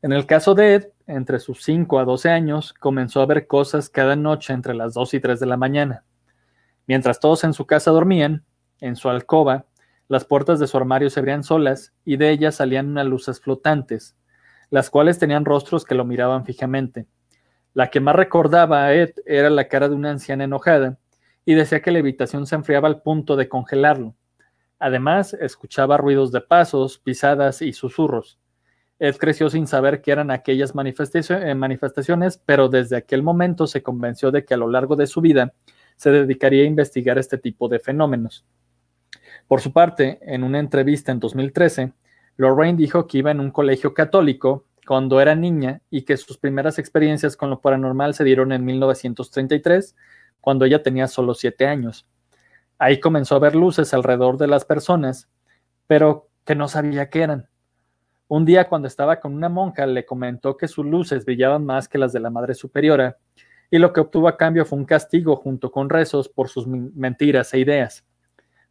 [0.02, 3.88] En el caso de Ed, entre sus 5 a 12 años, comenzó a ver cosas
[3.88, 6.04] cada noche entre las 2 y 3 de la mañana.
[6.92, 8.44] Mientras todos en su casa dormían,
[8.78, 9.64] en su alcoba,
[10.08, 14.14] Las puertas de su armario se abrían solas y de ellas salían unas luces flotantes,
[14.68, 17.06] las cuales tenían rostros que lo miraban fijamente.
[17.72, 20.98] La que más recordaba a Ed era la cara de una anciana enojada
[21.46, 24.14] y decía que la habitación se enfriaba al punto de congelarlo.
[24.78, 28.38] Además, escuchaba ruidos de pasos, pisadas y susurros.
[28.98, 34.30] Ed creció sin saber qué eran aquellas eh, manifestaciones, pero desde aquel momento se convenció
[34.30, 35.54] de que a lo largo de su vida
[35.96, 38.44] se dedicaría a investigar este tipo de fenómenos.
[39.48, 41.92] Por su parte, en una entrevista en 2013,
[42.36, 46.78] Lorraine dijo que iba en un colegio católico cuando era niña y que sus primeras
[46.78, 49.94] experiencias con lo paranormal se dieron en 1933,
[50.40, 52.06] cuando ella tenía solo siete años.
[52.78, 55.28] Ahí comenzó a ver luces alrededor de las personas,
[55.86, 57.48] pero que no sabía qué eran.
[58.26, 61.98] Un día cuando estaba con una monja le comentó que sus luces brillaban más que
[61.98, 63.18] las de la Madre Superiora,
[63.72, 67.54] y lo que obtuvo a cambio fue un castigo junto con rezos por sus mentiras
[67.54, 68.04] e ideas.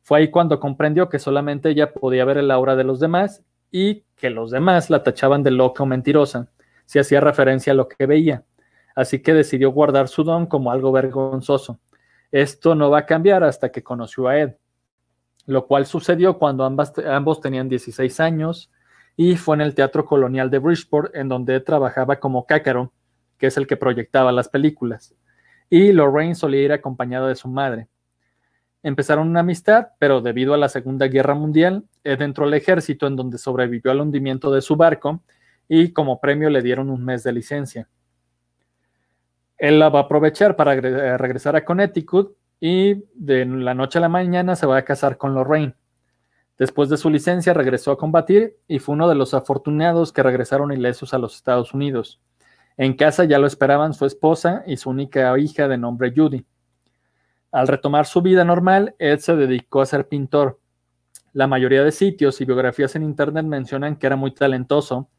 [0.03, 4.03] Fue ahí cuando comprendió que solamente ella podía ver el aura de los demás y
[4.15, 6.51] que los demás la tachaban de loca o mentirosa,
[6.85, 8.43] si hacía referencia a lo que veía.
[8.95, 11.79] Así que decidió guardar su don como algo vergonzoso.
[12.31, 14.53] Esto no va a cambiar hasta que conoció a Ed,
[15.47, 18.69] lo cual sucedió cuando ambos tenían 16 años
[19.17, 22.93] y fue en el Teatro Colonial de Bridgeport en donde trabajaba como cácaro,
[23.41, 25.15] que es el que proyectaba las películas,
[25.67, 27.87] y Lorraine solía ir acompañada de su madre.
[28.83, 33.15] Empezaron una amistad, pero debido a la Segunda Guerra Mundial, Ed entró al ejército en
[33.15, 35.23] donde sobrevivió al hundimiento de su barco
[35.67, 37.89] y como premio le dieron un mes de licencia.
[39.57, 44.01] Él la va a aprovechar para eh, regresar a Connecticut y de la noche a
[44.01, 45.73] la mañana se va a casar con Lorraine.
[46.59, 50.71] Después de su licencia regresó a combatir y fue uno de los afortunados que regresaron
[50.71, 52.21] ilesos a los Estados Unidos.
[52.77, 56.45] En casa ya lo esperaban su esposa y su única hija de nombre Judy.
[57.51, 60.59] Al retomar su vida normal, Ed se dedicó a ser pintor.
[61.33, 65.09] La mayoría de sitios y biografías en internet mencionan que era muy talentoso.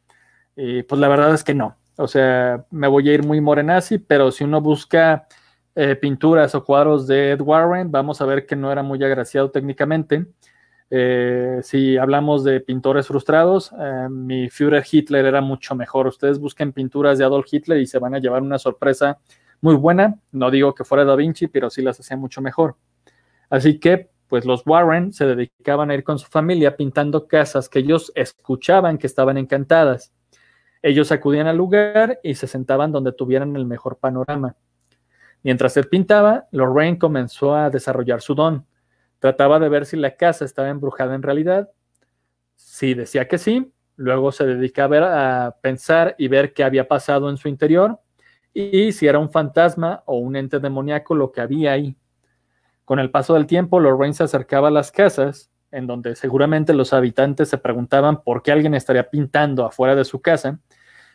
[0.57, 1.77] Y pues la verdad es que no.
[1.97, 5.27] O sea, me voy a ir muy morenazi, pero si uno busca
[5.75, 9.51] eh, pinturas o cuadros de Ed Warren, vamos a ver que no era muy agraciado
[9.51, 10.27] técnicamente.
[10.95, 16.07] Eh, si hablamos de pintores frustrados, eh, mi Führer Hitler era mucho mejor.
[16.07, 19.19] Ustedes busquen pinturas de Adolf Hitler y se van a llevar una sorpresa
[19.63, 20.19] muy buena.
[20.33, 22.77] No digo que fuera Da Vinci, pero sí las hacía mucho mejor.
[23.49, 27.79] Así que, pues los Warren se dedicaban a ir con su familia pintando casas que
[27.79, 30.13] ellos escuchaban que estaban encantadas.
[30.83, 34.57] Ellos acudían al lugar y se sentaban donde tuvieran el mejor panorama.
[35.43, 38.67] Mientras él pintaba, Lorraine comenzó a desarrollar su don.
[39.23, 41.71] Trataba de ver si la casa estaba embrujada en realidad.
[42.57, 47.37] Si decía que sí, luego se dedicaba a pensar y ver qué había pasado en
[47.37, 48.01] su interior
[48.53, 51.97] y si era un fantasma o un ente demoníaco lo que había ahí.
[52.85, 56.93] Con el paso del tiempo, Lorraine se acercaba a las casas, en donde seguramente los
[56.93, 60.59] habitantes se preguntaban por qué alguien estaría pintando afuera de su casa,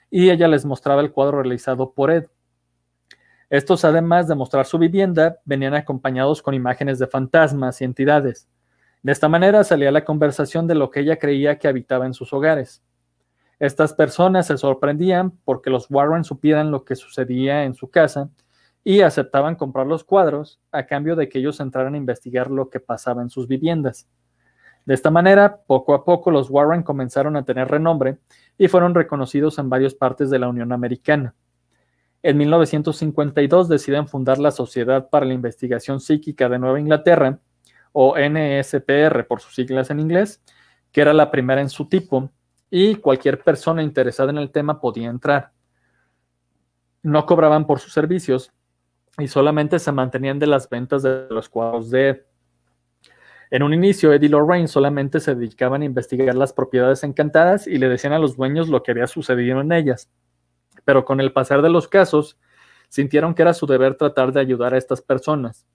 [0.09, 2.27] y ella les mostraba el cuadro realizado por Ed.
[3.49, 8.49] Estos, además de mostrar su vivienda, venían acompañados con imágenes de fantasmas y entidades.
[9.03, 12.33] De esta manera salía la conversación de lo que ella creía que habitaba en sus
[12.33, 12.83] hogares.
[13.59, 18.29] Estas personas se sorprendían porque los Warren supieran lo que sucedía en su casa
[18.83, 22.79] y aceptaban comprar los cuadros a cambio de que ellos entraran a investigar lo que
[22.79, 24.07] pasaba en sus viviendas.
[24.85, 28.19] De esta manera, poco a poco los Warren comenzaron a tener renombre
[28.57, 31.33] y fueron reconocidos en varias partes de la Unión Americana.
[32.23, 37.39] En 1952 deciden fundar la Sociedad para la Investigación Psíquica de Nueva Inglaterra,
[37.91, 40.43] o NSPR por sus siglas en inglés,
[40.91, 42.29] que era la primera en su tipo,
[42.69, 45.51] y cualquier persona interesada en el tema podía entrar.
[47.01, 48.51] No cobraban por sus servicios
[49.17, 52.27] y solamente se mantenían de las ventas de los cuadros de
[53.49, 57.87] en un inicio, Eddie Lorraine solamente se dedicaban a investigar las propiedades encantadas y le
[57.87, 60.09] decían a los dueños lo que había sucedido en ellas.
[60.87, 62.39] Pero con el pasar de los casos,
[62.87, 65.67] sintieron que era su deber tratar de ayudar a estas personas.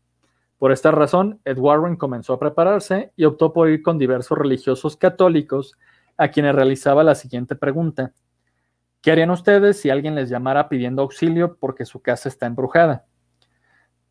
[0.57, 4.97] Por esta razón, Ed Warren comenzó a prepararse y optó por ir con diversos religiosos
[4.97, 5.77] católicos
[6.17, 8.15] a quienes realizaba la siguiente pregunta.
[9.03, 13.05] ¿Qué harían ustedes si alguien les llamara pidiendo auxilio porque su casa está embrujada?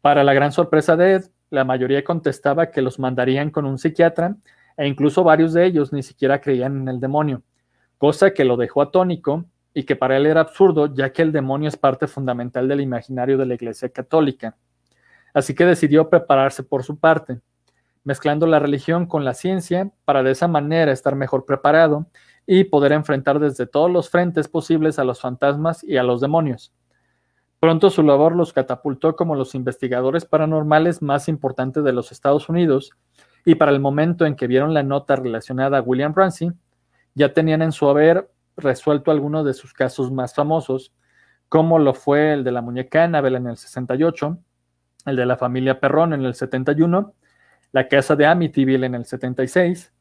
[0.01, 4.35] Para la gran sorpresa de Ed, la mayoría contestaba que los mandarían con un psiquiatra
[4.77, 7.41] e incluso varios de ellos ni siquiera creían en el demonio,
[7.97, 11.69] cosa que lo dejó atónico y que para él era absurdo ya que el demonio
[11.69, 14.57] es parte fundamental del imaginario de la Iglesia Católica.
[15.33, 17.39] Así que decidió prepararse por su parte,
[18.03, 22.07] mezclando la religión con la ciencia para de esa manera estar mejor preparado
[22.45, 26.73] y poder enfrentar desde todos los frentes posibles a los fantasmas y a los demonios.
[27.59, 32.91] Pronto su labor los catapultó como los investigadores paranormales más importantes de los Estados Unidos
[33.45, 36.51] y para el momento en que vieron la nota relacionada a William Ramsey,
[37.13, 40.93] ya tenían en su haber resuelto algunos de sus casos más famosos,
[41.49, 44.37] como lo fue el de la muñeca Annabelle en el 68,
[45.05, 47.13] el de la familia Perrón en el 71,
[47.71, 49.91] la casa de Amityville en el 76,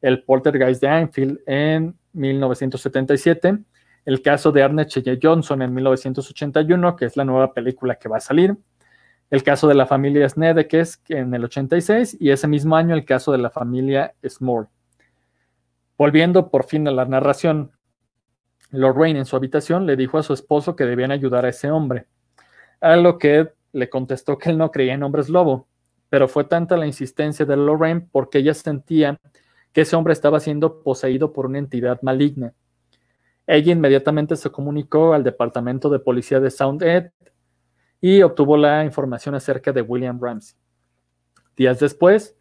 [0.00, 3.58] el Poltergeist de Anfield en 1977,
[4.04, 8.18] el caso de Arne Cheye Johnson en 1981, que es la nueva película que va
[8.18, 8.56] a salir,
[9.30, 13.32] el caso de la familia Snedekes en el 86 y ese mismo año el caso
[13.32, 14.68] de la familia Small.
[15.98, 17.72] Volviendo por fin a la narración,
[18.70, 22.06] Lorraine en su habitación le dijo a su esposo que debían ayudar a ese hombre,
[22.80, 25.68] a lo que le contestó que él no creía en hombres lobo,
[26.08, 29.18] pero fue tanta la insistencia de Lorraine porque ella sentía
[29.72, 32.54] que ese hombre estaba siendo poseído por una entidad maligna.
[33.46, 37.10] Ella inmediatamente se comunicó al departamento de policía de Sound Ed
[38.00, 40.56] y obtuvo la información acerca de William Ramsey.
[41.56, 42.35] Días después,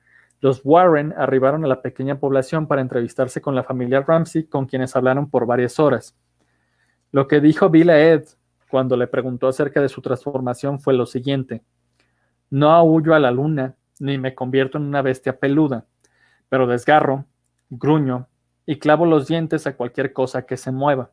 [0.45, 4.95] los Warren arribaron a la pequeña población para entrevistarse con la familia Ramsey, con quienes
[4.95, 6.15] hablaron por varias horas.
[7.11, 8.25] Lo que dijo Bill a Ed
[8.69, 11.63] cuando le preguntó acerca de su transformación fue lo siguiente.
[12.51, 15.87] No aullo a la luna, ni me convierto en una bestia peluda,
[16.47, 17.25] pero desgarro,
[17.71, 18.27] gruño
[18.67, 21.09] y clavo los dientes a cualquier cosa que se mueva.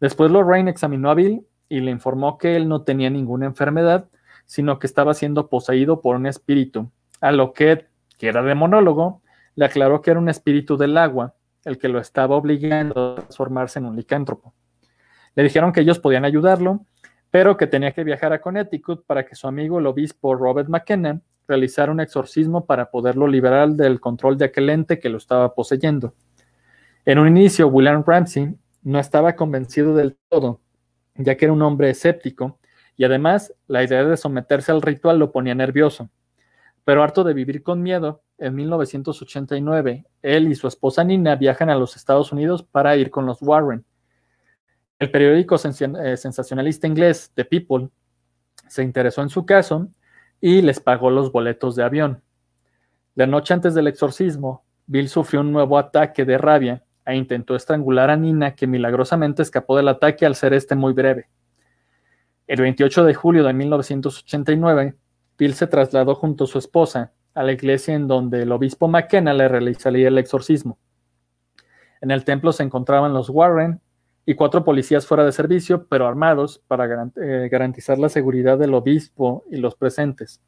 [0.00, 4.08] Después Lorraine examinó a Bill y le informó que él no tenía ninguna enfermedad,
[4.46, 6.90] sino que estaba siendo poseído por un espíritu,
[7.20, 7.91] a lo que,
[8.26, 9.22] era demonólogo,
[9.54, 13.78] le aclaró que era un espíritu del agua, el que lo estaba obligando a transformarse
[13.78, 14.54] en un licántropo.
[15.34, 16.84] Le dijeron que ellos podían ayudarlo,
[17.30, 21.20] pero que tenía que viajar a Connecticut para que su amigo el obispo Robert McKenna
[21.48, 26.14] realizara un exorcismo para poderlo liberar del control de aquel ente que lo estaba poseyendo.
[27.04, 30.60] En un inicio, William Ramsey no estaba convencido del todo
[31.14, 32.58] ya que era un hombre escéptico,
[32.96, 36.10] y además la idea de someterse al ritual lo ponía nervioso.
[36.84, 41.76] Pero harto de vivir con miedo, en 1989, él y su esposa Nina viajan a
[41.76, 43.84] los Estados Unidos para ir con los Warren.
[44.98, 47.88] El periódico eh, sensacionalista inglés The People
[48.68, 49.88] se interesó en su caso
[50.40, 52.22] y les pagó los boletos de avión.
[53.14, 58.10] La noche antes del exorcismo, Bill sufrió un nuevo ataque de rabia e intentó estrangular
[58.10, 61.28] a Nina, que milagrosamente escapó del ataque al ser este muy breve.
[62.46, 64.94] El 28 de julio de 1989,
[65.38, 69.32] Bill se trasladó junto a su esposa a la iglesia en donde el obispo McKenna
[69.32, 70.78] le realizaría el exorcismo.
[72.00, 73.80] En el templo se encontraban los Warren
[74.26, 79.44] y cuatro policías fuera de servicio, pero armados para eh, garantizar la seguridad del obispo
[79.50, 80.40] y los presentes.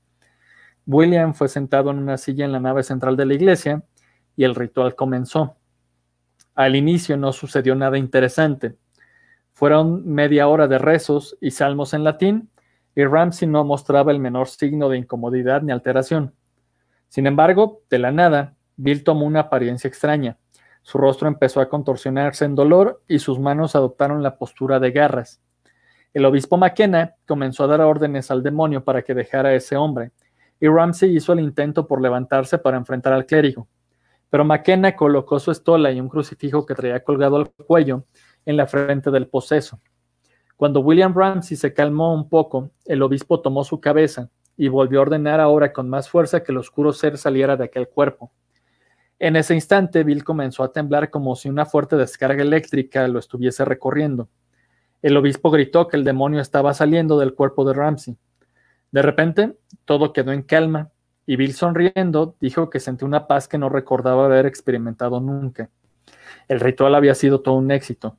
[0.87, 3.83] William fue sentado en una silla en la nave central de la iglesia
[4.37, 5.57] y el ritual comenzó.
[6.55, 8.77] Al inicio no sucedió nada interesante.
[9.53, 12.51] Fueron media hora de rezos y salmos en latín,
[12.95, 16.35] y Ramsey no mostraba el menor signo de incomodidad ni alteración.
[17.09, 20.39] Sin embargo, de la nada, Bill tomó una apariencia extraña.
[20.83, 25.41] Su rostro empezó a contorsionarse en dolor y sus manos adoptaron la postura de garras.
[26.13, 30.13] El obispo McKenna comenzó a dar órdenes al demonio para que dejara a ese hombre,
[30.61, 33.67] y Ramsey hizo el intento por levantarse para enfrentar al clérigo
[34.35, 38.05] pero McKenna colocó su estola y un crucifijo que traía colgado al cuello
[38.45, 39.79] en la frente del poseso.
[40.57, 45.03] Cuando William Ramsey se calmó un poco, el obispo tomó su cabeza y volvió a
[45.03, 48.33] ordenar ahora con más fuerza que el oscuro ser saliera de aquel cuerpo.
[49.19, 53.65] En ese instante, Bill comenzó a temblar como si una fuerte descarga eléctrica lo estuviese
[53.65, 54.29] recorriendo.
[55.03, 58.17] El obispo gritó que el demonio estaba saliendo del cuerpo de Ramsey.
[58.91, 60.91] De repente, todo quedó en calma
[61.27, 65.71] y Bill sonriendo dijo que sentía una paz que no recordaba haber experimentado nunca.
[66.49, 68.17] El ritual había sido todo un éxito.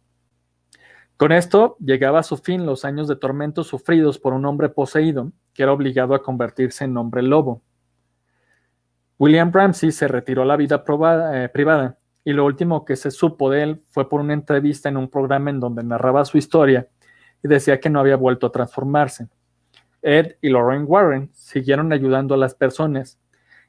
[1.17, 5.31] Con esto llegaba a su fin los años de tormentos sufridos por un hombre poseído
[5.53, 7.61] que era obligado a convertirse en hombre lobo.
[9.17, 10.83] William Ramsey se retiró a la vida
[11.33, 14.97] eh, privada y lo último que se supo de él fue por una entrevista en
[14.97, 16.89] un programa en donde narraba su historia
[17.41, 19.29] y decía que no había vuelto a transformarse.
[20.01, 23.19] Ed y Lauren Warren siguieron ayudando a las personas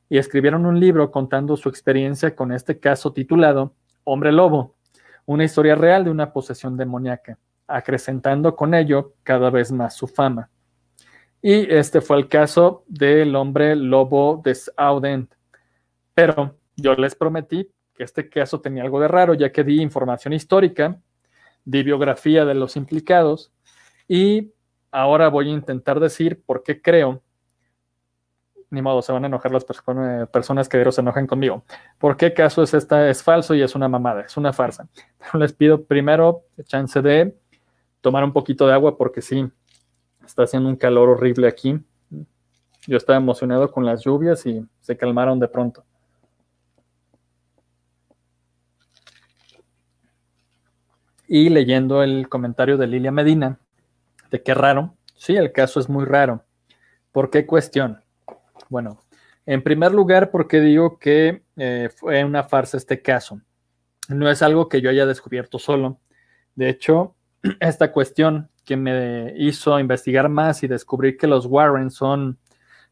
[0.08, 4.75] y escribieron un libro contando su experiencia con este caso titulado Hombre Lobo,
[5.26, 10.50] una historia real de una posesión demoníaca, acrecentando con ello cada vez más su fama.
[11.42, 15.32] Y este fue el caso del hombre lobo de Saudent.
[16.14, 20.32] Pero yo les prometí que este caso tenía algo de raro, ya que di información
[20.32, 21.00] histórica,
[21.64, 23.52] di biografía de los implicados
[24.08, 24.52] y
[24.90, 27.22] ahora voy a intentar decir por qué creo,
[28.76, 31.64] ni modo, se van a enojar las personas que se enojan conmigo.
[31.98, 33.10] ¿Por qué caso es esta?
[33.10, 34.86] Es falso y es una mamada, es una farsa.
[35.18, 37.36] Pero les pido primero chance de
[38.00, 39.50] tomar un poquito de agua porque sí,
[40.24, 41.80] está haciendo un calor horrible aquí.
[42.86, 45.84] Yo estaba emocionado con las lluvias y se calmaron de pronto.
[51.26, 53.58] Y leyendo el comentario de Lilia Medina,
[54.30, 54.94] de qué raro.
[55.16, 56.44] Sí, el caso es muy raro.
[57.10, 58.00] ¿Por qué cuestión?
[58.68, 58.98] Bueno,
[59.46, 63.40] en primer lugar, porque digo que eh, fue una farsa este caso.
[64.08, 66.00] No es algo que yo haya descubierto solo.
[66.54, 67.14] De hecho,
[67.60, 72.38] esta cuestión que me hizo investigar más y descubrir que los Warren son,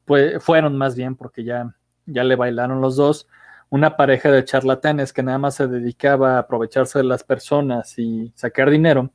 [0.04, 1.74] pues, fueron más bien, porque ya,
[2.06, 3.26] ya le bailaron los dos,
[3.70, 8.32] una pareja de charlatanes que nada más se dedicaba a aprovecharse de las personas y
[8.36, 9.10] sacar dinero,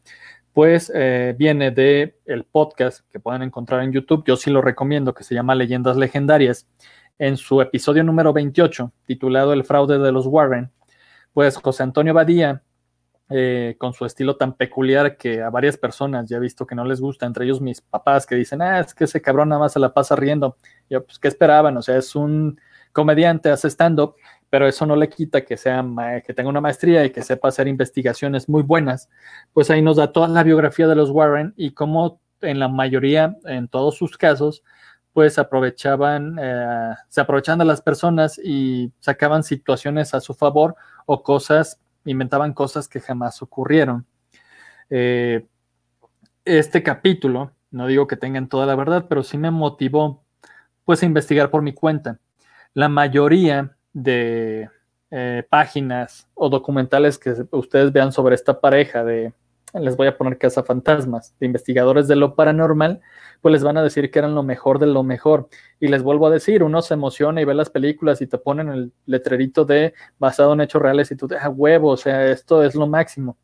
[0.54, 4.24] pues eh, viene de el podcast que pueden encontrar en YouTube.
[4.26, 6.68] Yo sí lo recomiendo, que se llama Leyendas Legendarias.
[7.18, 10.72] En su episodio número 28, titulado El fraude de los Warren,
[11.34, 12.64] pues José Antonio Badía,
[13.32, 16.84] eh, con su estilo tan peculiar que a varias personas ya he visto que no
[16.84, 19.74] les gusta, entre ellos mis papás que dicen, ah, es que ese cabrón nada más
[19.74, 20.58] se la pasa riendo.
[20.89, 21.78] Yo, pues, ¿qué esperaban?
[21.78, 22.60] O sea, es un
[22.91, 24.16] comediante, hace stand-up,
[24.50, 25.86] pero eso no le quita que, sea
[26.26, 29.10] que tenga una maestría y que sepa hacer investigaciones muy buenas.
[29.54, 33.38] Pues ahí nos da toda la biografía de los Warren y cómo en la mayoría,
[33.45, 34.64] en todos sus casos,
[35.14, 40.76] pues aprovechaban, eh, se aprovechaban de las personas y sacaban situaciones a su favor
[41.06, 44.06] o cosas, inventaban cosas que jamás ocurrieron.
[44.89, 45.45] Eh,
[46.45, 50.24] este capítulo, no digo que tengan toda la verdad, pero sí me motivó
[50.86, 52.20] pues a investigar por mi cuenta.
[52.74, 54.70] La mayoría de
[55.12, 59.34] eh, páginas o documentales que ustedes vean sobre esta pareja de,
[59.74, 63.02] les voy a poner casa fantasmas, de investigadores de lo paranormal,
[63.42, 65.50] pues les van a decir que eran lo mejor de lo mejor.
[65.80, 68.70] Y les vuelvo a decir, uno se emociona y ve las películas y te ponen
[68.70, 72.64] el letrerito de basado en hechos reales y tú te ah, huevo, o sea, esto
[72.64, 73.38] es lo máximo.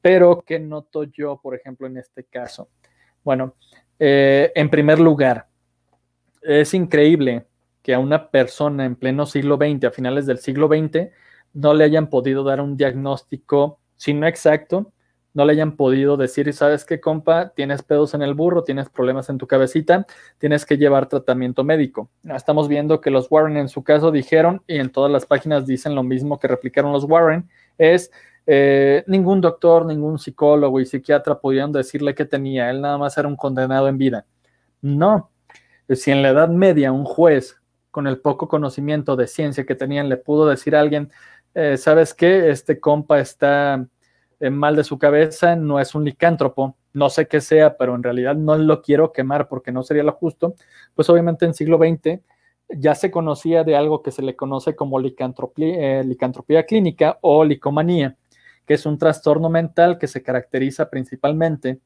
[0.00, 2.68] Pero, ¿qué noto yo, por ejemplo, en este caso?
[3.22, 3.54] Bueno,
[3.98, 5.46] eh, en primer lugar,
[6.42, 7.46] es increíble
[7.84, 11.10] que a una persona en pleno siglo XX, a finales del siglo XX,
[11.52, 14.90] no le hayan podido dar un diagnóstico, si no exacto,
[15.34, 17.50] no le hayan podido decir, ¿sabes qué, compa?
[17.50, 20.06] Tienes pedos en el burro, tienes problemas en tu cabecita,
[20.38, 22.08] tienes que llevar tratamiento médico.
[22.24, 25.94] Estamos viendo que los Warren en su caso dijeron, y en todas las páginas dicen
[25.94, 28.10] lo mismo que replicaron los Warren, es
[28.46, 33.28] eh, ningún doctor, ningún psicólogo y psiquiatra pudieron decirle que tenía, él nada más era
[33.28, 34.24] un condenado en vida.
[34.80, 35.30] No,
[35.90, 37.60] si en la Edad Media un juez
[37.94, 41.12] con el poco conocimiento de ciencia que tenían le pudo decir a alguien,
[41.54, 42.50] eh, ¿sabes qué?
[42.50, 43.86] Este compa está
[44.50, 48.34] mal de su cabeza, no es un licántropo, no sé qué sea, pero en realidad
[48.34, 50.56] no lo quiero quemar porque no sería lo justo,
[50.96, 52.20] pues obviamente en siglo XX
[52.68, 58.16] ya se conocía de algo que se le conoce como eh, licantropía clínica o licomanía,
[58.66, 61.78] que es un trastorno mental que se caracteriza principalmente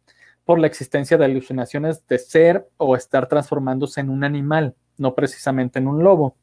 [0.47, 5.79] por la existencia de alucinaciones de ser o estar transformándose en un animal, no precisamente
[5.79, 6.37] en un lobo.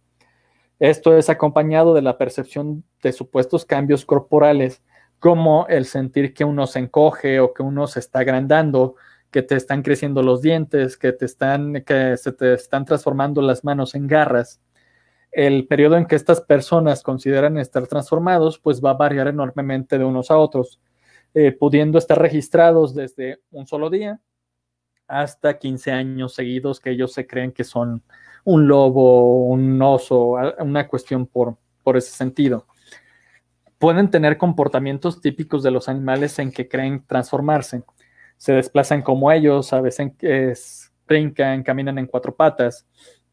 [0.79, 4.83] Esto es acompañado de la percepción de supuestos cambios corporales
[5.19, 8.95] como el sentir que uno se encoge o que uno se está agrandando,
[9.31, 13.63] que te están creciendo los dientes, que te están, que se te están transformando las
[13.63, 14.61] manos en garras.
[15.31, 20.05] El periodo en que estas personas consideran estar transformados, pues va a variar enormemente de
[20.05, 20.79] unos a otros,
[21.33, 24.19] eh, pudiendo estar registrados desde un solo día
[25.07, 28.03] hasta 15 años seguidos que ellos se creen que son
[28.45, 32.65] un lobo, un oso, una cuestión por, por ese sentido
[33.77, 37.83] pueden tener comportamientos típicos de los animales en que creen transformarse.
[38.37, 42.87] Se desplazan como ellos, a veces brincan, caminan en cuatro patas,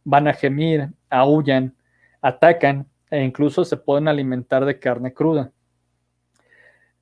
[0.05, 1.75] van a gemir, aullan,
[2.21, 5.53] atacan e incluso se pueden alimentar de carne cruda.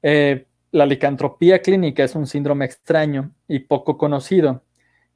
[0.03, 4.63] Eh, la licantropía clínica es un síndrome extraño y poco conocido,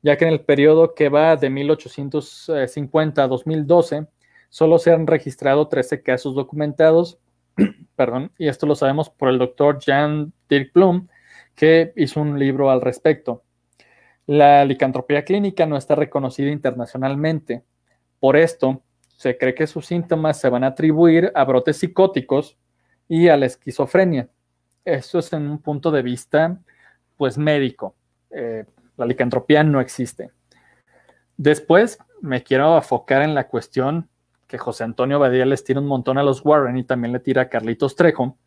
[0.05, 4.07] ya que en el periodo que va de 1850 a 2012
[4.51, 7.19] solo se han registrado 13 casos documentados
[7.97, 11.09] perdón, y esto lo sabemos por el doctor Jan Dirk Blum,
[11.55, 13.43] que hizo un libro al respecto.
[14.27, 17.63] La licantropía clínica no está reconocida internacionalmente.
[18.19, 18.83] Por esto,
[19.17, 22.57] se cree que sus síntomas se van a atribuir a brotes psicóticos
[23.09, 24.29] y a la esquizofrenia.
[24.85, 26.59] Eso es en un punto de vista,
[27.17, 27.95] pues, médico.
[28.31, 28.65] Eh,
[28.97, 30.31] la licantropía no existe.
[31.37, 34.09] Después me quiero enfocar en la cuestión
[34.47, 37.43] que José Antonio Badía les tira un montón a los Warren y también le tira
[37.43, 38.39] a Carlitos Trejo,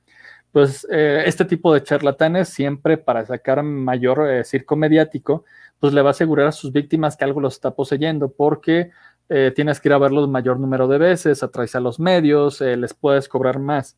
[0.52, 5.43] pues eh, este tipo de charlatanes siempre para sacar mayor eh, circo mediático,
[5.80, 8.91] pues le va a asegurar a sus víctimas que algo los está poseyendo porque
[9.30, 12.93] eh, tienes que ir a verlos mayor número de veces, atraes a los medios, les
[12.93, 13.98] puedes cobrar más.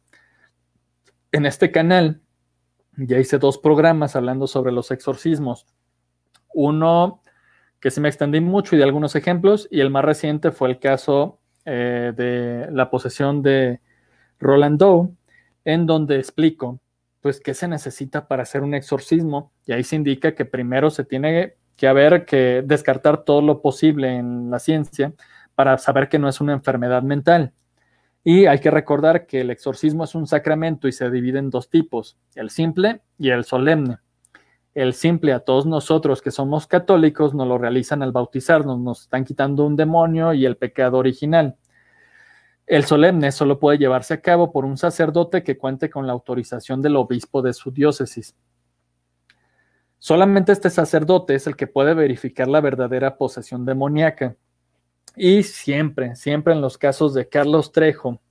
[1.32, 2.22] En este canal
[2.98, 5.68] ya hice dos programas hablando sobre los exorcismos.
[6.60, 7.22] Uno
[7.80, 10.80] que se me extendí mucho y de algunos ejemplos, y el más reciente fue el
[10.80, 13.80] caso eh, de la posesión de
[14.40, 15.10] Roland Doe,
[15.64, 16.80] en donde explico
[17.22, 19.52] pues, ¿qué se necesita para hacer un exorcismo?
[19.66, 24.18] Y ahí se indica que primero se tiene que haber que descartar todo lo posible
[24.18, 25.14] en la ciencia
[25.56, 27.54] para saber que no es una enfermedad mental.
[28.24, 31.70] Y hay que recordar que el exorcismo es un sacramento y se divide en dos
[31.70, 33.98] tipos, el simple y el solemne.
[34.76, 39.26] El simple a todos nosotros que somos católicos nos lo realizan al bautizarnos, nos están
[39.26, 41.58] quitando un demonio y el pecado original.
[42.68, 46.84] El solemne solo puede llevarse a cabo por un sacerdote que cuente con la autorización
[46.84, 48.36] del obispo de su diócesis.
[49.98, 54.36] Solamente este sacerdote es el que puede verificar la verdadera posesión demoníaca.
[55.16, 58.22] Y siempre, siempre en los casos de Carlos Trejo,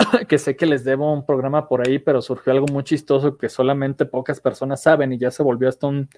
[0.28, 3.48] que sé que les debo un programa por ahí, pero surgió algo muy chistoso que
[3.48, 6.08] solamente pocas personas saben y ya se volvió hasta un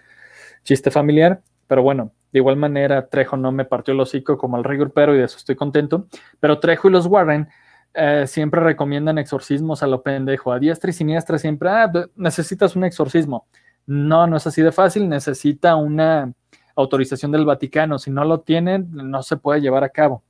[0.62, 1.42] chiste familiar.
[1.66, 5.14] Pero bueno, de igual manera, Trejo no me partió el hocico como al rigor, pero
[5.14, 6.06] y de eso estoy contento.
[6.40, 7.48] Pero Trejo y los Warren
[7.94, 12.84] eh, siempre recomiendan exorcismos a lo pendejo, a diestra y siniestra, siempre, ah, necesitas un
[12.84, 13.46] exorcismo.
[13.86, 16.32] No, no es así de fácil, necesita una
[16.76, 17.98] autorización del Vaticano.
[17.98, 20.22] Si no lo tienen, no se puede llevar a cabo.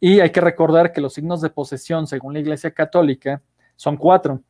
[0.00, 3.42] Y hay que recordar que los signos de posesión, según la Iglesia Católica,
[3.76, 4.42] son cuatro,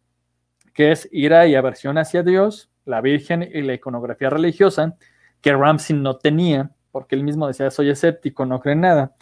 [0.74, 4.97] que es ira y aversión hacia Dios, la Virgen y la iconografía religiosa,
[5.40, 9.14] que Ramsey no tenía, porque él mismo decía, soy escéptico, no cree en nada.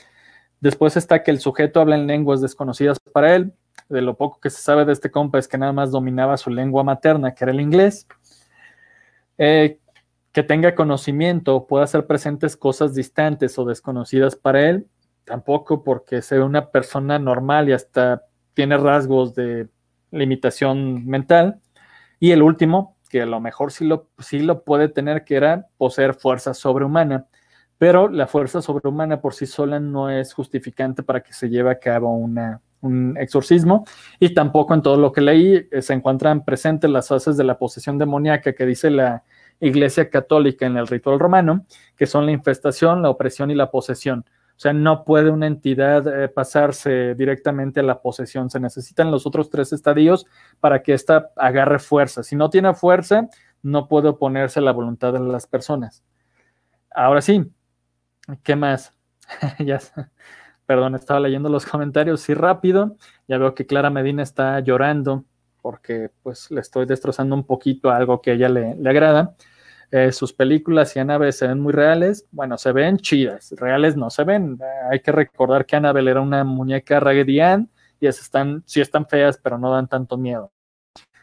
[0.61, 3.53] Después está que el sujeto habla en lenguas desconocidas para él.
[3.89, 6.51] De lo poco que se sabe de este compa es que nada más dominaba su
[6.51, 8.07] lengua materna, que era el inglés.
[9.37, 9.79] Eh,
[10.33, 14.89] que tenga conocimiento, pueda hacer presentes cosas distantes o desconocidas para él.
[15.25, 19.68] Tampoco porque sea una persona normal y hasta tiene rasgos de
[20.11, 21.61] limitación mental.
[22.20, 25.66] Y el último, que a lo mejor sí lo, sí lo puede tener, que era
[25.77, 27.27] poseer fuerza sobrehumana
[27.79, 31.79] pero la fuerza sobrehumana por sí sola no es justificante para que se lleve a
[31.79, 33.85] cabo un exorcismo
[34.20, 37.59] y tampoco en todo lo que leí eh, se encuentran presentes las fases de la
[37.59, 39.25] posesión demoníaca que dice la
[39.61, 41.64] Iglesia Católica en el ritual romano,
[41.97, 44.25] que son la infestación, la opresión y la posesión.
[44.57, 48.51] O sea, no puede una entidad eh, pasarse directamente a la posesión.
[48.51, 50.27] Se necesitan los otros tres estadios
[50.61, 52.23] para que ésta agarre fuerza.
[52.23, 53.29] Si no tiene fuerza,
[53.63, 56.05] no puede oponerse a la voluntad de las personas.
[56.95, 57.51] Ahora sí,
[58.43, 58.93] ¿Qué más?
[59.59, 59.81] ya,
[60.67, 62.97] perdón, estaba leyendo los comentarios, sí rápido.
[63.29, 65.25] Ya veo que Clara Medina está llorando
[65.61, 69.35] porque pues le estoy destrozando un poquito algo que a ella le, agrada.
[69.91, 72.26] Eh, sus películas y Annabelle se ven muy reales.
[72.30, 74.59] Bueno, se ven chidas, reales no se ven.
[74.91, 77.41] hay que recordar que Annabelle era una muñeca Raggedy
[78.01, 80.53] y esas están, sí están feas, pero no dan tanto miedo.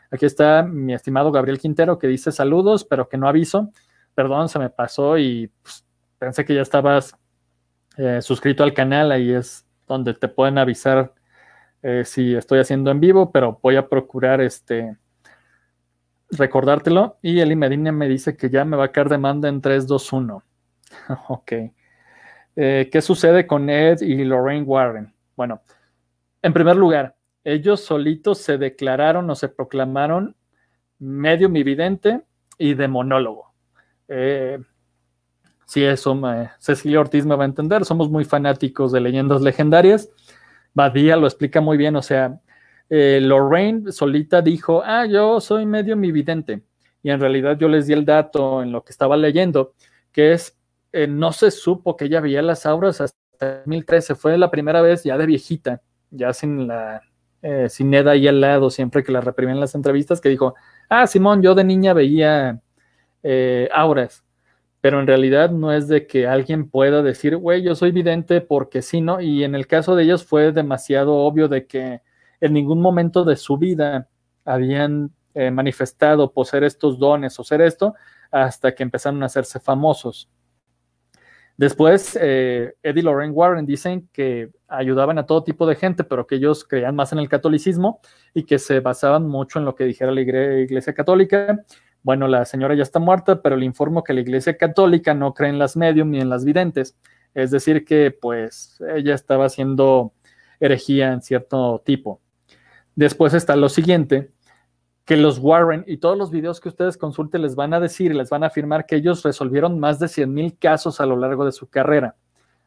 [0.10, 3.72] Aquí está mi estimado Gabriel Quintero que dice saludos, pero que no aviso.
[4.14, 5.86] Perdón, se me pasó y pues,
[6.18, 7.16] pensé que ya estabas
[7.98, 11.14] eh, suscrito al canal, ahí es donde te pueden avisar
[11.82, 14.98] eh, si estoy haciendo en vivo, pero voy a procurar este
[16.32, 17.18] recordártelo.
[17.22, 20.14] Y Eli Medina me dice que ya me va a caer demanda en 3, 2,
[20.14, 20.44] 1.
[21.30, 21.52] ok.
[22.56, 25.14] Eh, ¿Qué sucede con Ed y Lorraine Warren?
[25.36, 25.62] Bueno,
[26.42, 30.36] en primer lugar, ellos solitos se declararon o se proclamaron
[31.00, 32.22] medio vidente
[32.58, 33.54] y de monólogo.
[34.08, 34.60] Eh,
[35.72, 36.20] Sí, eso
[36.60, 37.86] Cecilia Ortiz me va a entender.
[37.86, 40.10] Somos muy fanáticos de leyendas legendarias.
[40.74, 41.96] Badía lo explica muy bien.
[41.96, 42.42] O sea,
[42.94, 46.62] eh, Lorraine solita dijo, ah, yo soy medio mi vidente.
[47.02, 49.74] Y en realidad yo les di el dato en lo que estaba leyendo,
[50.12, 50.58] que es,
[50.92, 54.16] eh, no se supo que ella veía las auras hasta 2013.
[54.16, 57.02] Fue la primera vez ya de viejita, ya sin la,
[57.42, 60.56] eh, sin ahí al lado, siempre que la reprimían las entrevistas, que dijo,
[60.90, 62.62] ah, Simón, yo de niña veía
[63.74, 64.24] auras
[64.82, 68.82] pero en realidad no es de que alguien pueda decir, güey, yo soy vidente porque
[68.82, 69.22] sí, ¿no?
[69.22, 72.02] Y en el caso de ellos fue demasiado obvio de que
[72.42, 74.10] en ningún momento de su vida
[74.44, 77.96] habían eh, manifestado poseer estos dones o ser esto
[78.32, 80.30] hasta que empezaron a hacerse famosos.
[81.56, 86.36] Después, eh, Eddie Lorraine Warren dicen que ayudaban a todo tipo de gente, pero que
[86.36, 88.02] ellos creían más en el catolicismo
[88.34, 91.64] y que se basaban mucho en lo que dijera la Iglesia Católica
[92.04, 95.50] bueno, la señora ya está muerta, pero le informo que la Iglesia Católica no cree
[95.50, 96.98] en las medium ni en las videntes.
[97.34, 100.14] Es decir, que pues ella estaba haciendo
[100.60, 102.20] herejía en cierto tipo.
[103.02, 104.30] Después está lo siguiente,
[105.06, 108.30] que los Warren y todos los videos que ustedes consulten les van a decir les
[108.30, 111.52] van a afirmar que ellos resolvieron más de 100 mil casos a lo largo de
[111.52, 112.16] su carrera.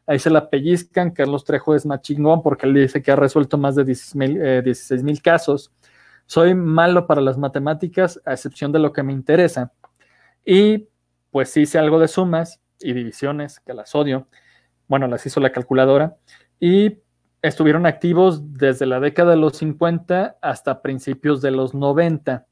[0.05, 3.57] Ahí se la pellizcan, Carlos Trejo es más chingón porque él dice que ha resuelto
[3.57, 5.71] más de 16 mil casos.
[6.25, 9.71] Soy malo para las matemáticas, a excepción de lo que me interesa.
[10.43, 10.89] Y
[11.31, 14.27] pues hice algo de sumas y divisiones, que las odio.
[14.89, 16.17] Bueno, las hizo la calculadora.
[16.59, 16.99] Y
[17.47, 22.45] estuvieron activos desde la década de los 50 hasta principios de los 90.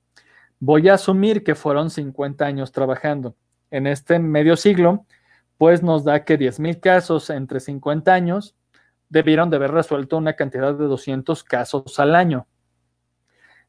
[0.60, 3.36] Voy a asumir que fueron 50 años trabajando.
[3.72, 5.06] En este medio siglo,
[5.58, 8.56] pues nos da que 10.000 casos entre 50 años
[9.10, 12.48] debieron de haber resuelto una cantidad de 200 casos al año.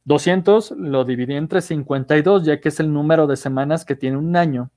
[0.04, 4.36] 200 lo dividí entre 52, ya que es el número de semanas que tiene un
[4.36, 4.70] año.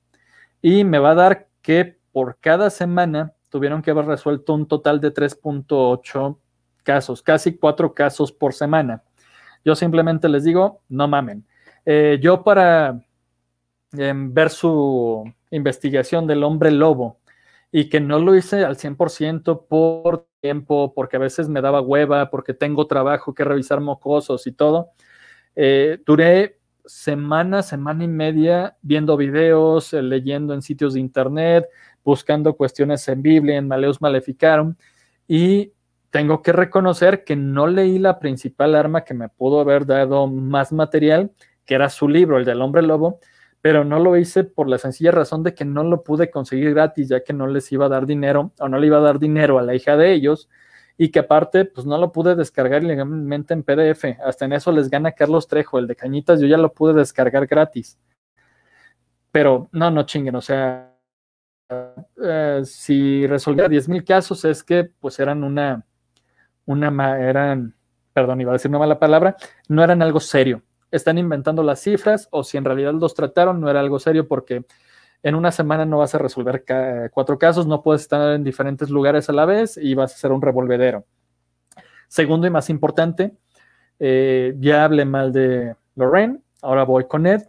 [0.62, 5.02] Y me va a dar que por cada semana tuvieron que haber resuelto un total
[5.02, 6.38] de 3.8
[6.84, 9.02] casos, casi 4 casos por semana.
[9.66, 11.44] Yo simplemente les digo, no mamen.
[11.84, 13.02] Eh, yo para
[13.94, 17.18] em, ver su investigación del hombre lobo
[17.72, 22.30] y que no lo hice al 100% por tiempo, porque a veces me daba hueva,
[22.30, 24.92] porque tengo trabajo que revisar mocosos y todo,
[25.56, 31.66] eh, duré semana, semana y media viendo videos, eh, leyendo en sitios de internet,
[32.08, 34.76] buscando cuestiones en Biblia, en Maleus Maleficarum,
[35.28, 35.74] y
[36.10, 40.72] tengo que reconocer que no leí la principal arma que me pudo haber dado más
[40.72, 41.32] material,
[41.66, 43.20] que era su libro, el del hombre lobo,
[43.60, 47.10] pero no lo hice por la sencilla razón de que no lo pude conseguir gratis,
[47.10, 49.60] ya que no les iba a dar dinero o no le iba a dar dinero
[49.60, 50.48] a la hija de ellos
[50.98, 54.18] y que aparte, pues no lo pude descargar ilegalmente en PDF.
[54.26, 57.48] Hasta en eso les gana Carlos Trejo, el de Cañitas, yo ya lo pude descargar
[57.48, 58.00] gratis.
[59.34, 60.97] Pero no, no chinguen, o sea,
[61.70, 65.86] eh, si resolvía 10 mil casos es que pues eran una,
[66.66, 67.76] una, eran,
[68.14, 69.36] perdón, iba a decir una mala palabra,
[69.68, 70.62] no eran algo serio.
[70.92, 74.66] Están inventando las cifras o si en realidad los trataron, no era algo serio porque
[75.24, 76.64] en una semana no vas a resolver
[77.12, 80.32] cuatro casos, no puedes estar en diferentes lugares a la vez y vas a ser
[80.32, 81.06] un revolvedero.
[82.08, 83.36] Segundo y más importante,
[84.00, 87.42] eh, ya hablé mal de Lorraine, ahora voy con Ed.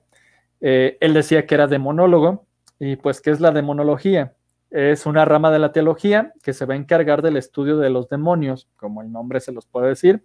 [0.60, 2.47] Eh, él decía que era demonólogo,
[2.78, 4.34] y pues, ¿qué es la demonología?
[4.70, 8.08] Es una rama de la teología que se va a encargar del estudio de los
[8.08, 10.22] demonios, como el nombre se los puede decir.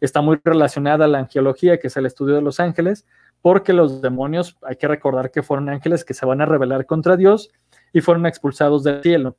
[0.00, 3.06] Está muy relacionada a la angiología, que es el estudio de los ángeles,
[3.40, 7.16] porque los demonios, hay que recordar que fueron ángeles que se van a rebelar contra
[7.16, 7.50] Dios
[7.92, 9.36] y fueron expulsados del cielo.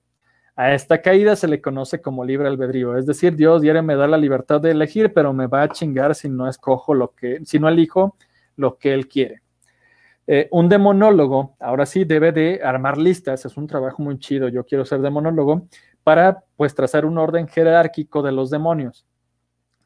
[0.55, 4.07] A esta caída se le conoce como libre albedrío, es decir, Dios diario me da
[4.07, 7.59] la libertad de elegir, pero me va a chingar si no escojo lo que, si
[7.59, 8.15] no elijo
[8.55, 9.41] lo que él quiere.
[10.27, 14.65] Eh, un demonólogo, ahora sí, debe de armar listas, es un trabajo muy chido, yo
[14.65, 15.67] quiero ser demonólogo,
[16.03, 19.05] para pues trazar un orden jerárquico de los demonios.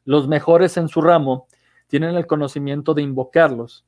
[0.04, 1.46] Los mejores en su ramo
[1.88, 3.84] tienen el conocimiento de invocarlos,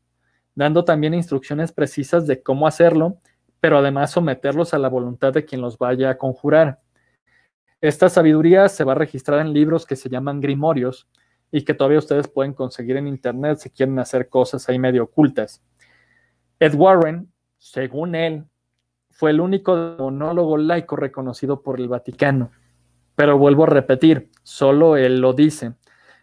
[0.54, 3.18] dando también instrucciones precisas de cómo hacerlo,
[3.60, 6.80] pero además someterlos a la voluntad de quien los vaya a conjurar.
[7.80, 11.08] Esta sabiduría se va a registrar en libros que se llaman grimorios
[11.50, 15.62] y que todavía ustedes pueden conseguir en internet si quieren hacer cosas ahí medio ocultas.
[16.62, 18.44] Ed Warren, según él,
[19.10, 22.52] fue el único monólogo laico reconocido por el Vaticano.
[23.16, 25.72] Pero vuelvo a repetir, solo él lo dice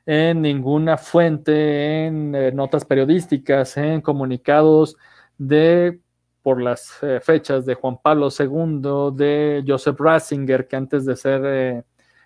[0.05, 4.95] en ninguna fuente, en eh, notas periodísticas, en comunicados
[5.37, 5.99] de
[6.41, 11.41] por las eh, fechas de Juan Pablo II, de Joseph Ratzinger, que antes de ser
[11.45, 11.83] eh,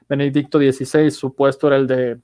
[0.08, 2.20] Benedicto XVI, supuesto era el de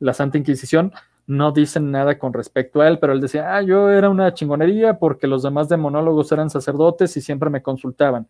[0.00, 0.92] la Santa Inquisición,
[1.30, 4.98] no dicen nada con respecto a él, pero él decía, ah, yo era una chingonería
[4.98, 8.26] porque los demás demonólogos eran sacerdotes y siempre me consultaban.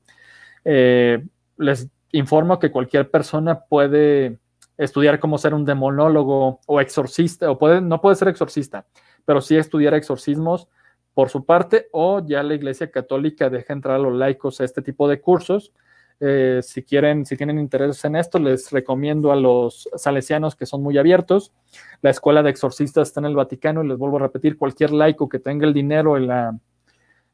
[0.65, 4.39] les informo que cualquier persona puede
[4.77, 8.87] estudiar cómo ser un demonólogo o exorcista, o puede, no puede ser exorcista,
[9.25, 10.69] pero sí estudiar exorcismos
[11.15, 14.83] por su parte, o ya la Iglesia Católica deja entrar a los laicos a este
[14.83, 15.73] tipo de cursos.
[16.23, 20.83] Eh, si quieren, si tienen interés en esto, les recomiendo a los salesianos que son
[20.83, 21.53] muy abiertos.
[22.03, 25.29] La escuela de exorcistas está en el Vaticano y les vuelvo a repetir, cualquier laico
[25.31, 26.29] que tenga el dinero y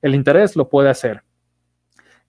[0.02, 1.22] el interés lo puede hacer.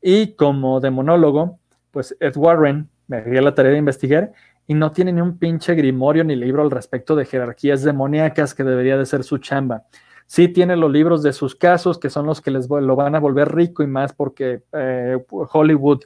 [0.01, 1.59] Y como demonólogo,
[1.91, 4.33] pues Ed Warren me dio la tarea de investigar
[4.65, 8.63] y no tiene ni un pinche grimorio ni libro al respecto de jerarquías demoníacas que
[8.63, 9.83] debería de ser su chamba.
[10.25, 13.19] Sí tiene los libros de sus casos, que son los que les lo van a
[13.19, 16.01] volver rico y más porque eh, Hollywood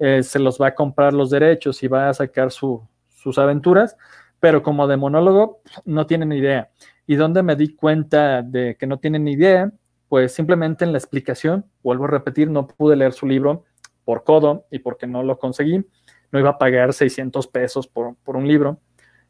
[0.00, 3.96] eh, se los va a comprar los derechos y va a sacar sus aventuras,
[4.40, 6.70] pero como demonólogo no tienen idea.
[7.06, 9.70] ¿Y dónde me di cuenta de que no tienen idea?
[10.08, 13.64] Pues simplemente en la explicación, vuelvo a repetir, no pude leer su libro
[14.04, 15.84] por codo y porque no lo conseguí
[16.32, 18.80] no iba a pagar 600 pesos por, un libro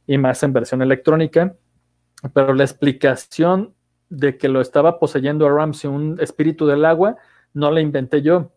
[0.07, 1.57] y más en versión electrónica,
[2.35, 3.75] pero la explicación
[4.09, 7.17] de que lo estaba poseyendo a Ramsey un espíritu del agua,
[7.55, 8.53] no la inventé yo.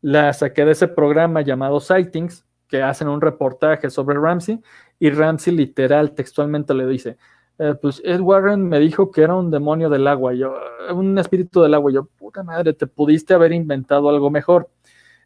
[0.00, 4.60] La saqué de ese programa llamado Sightings, que hacen un reportaje sobre Ramsey,
[4.98, 7.16] y Ramsey literal, textualmente le dice,
[7.58, 10.54] eh, pues Ed Warren me dijo que era un demonio del agua, yo,
[10.92, 14.70] un espíritu del agua, yo, puta madre, te pudiste haber inventado algo mejor.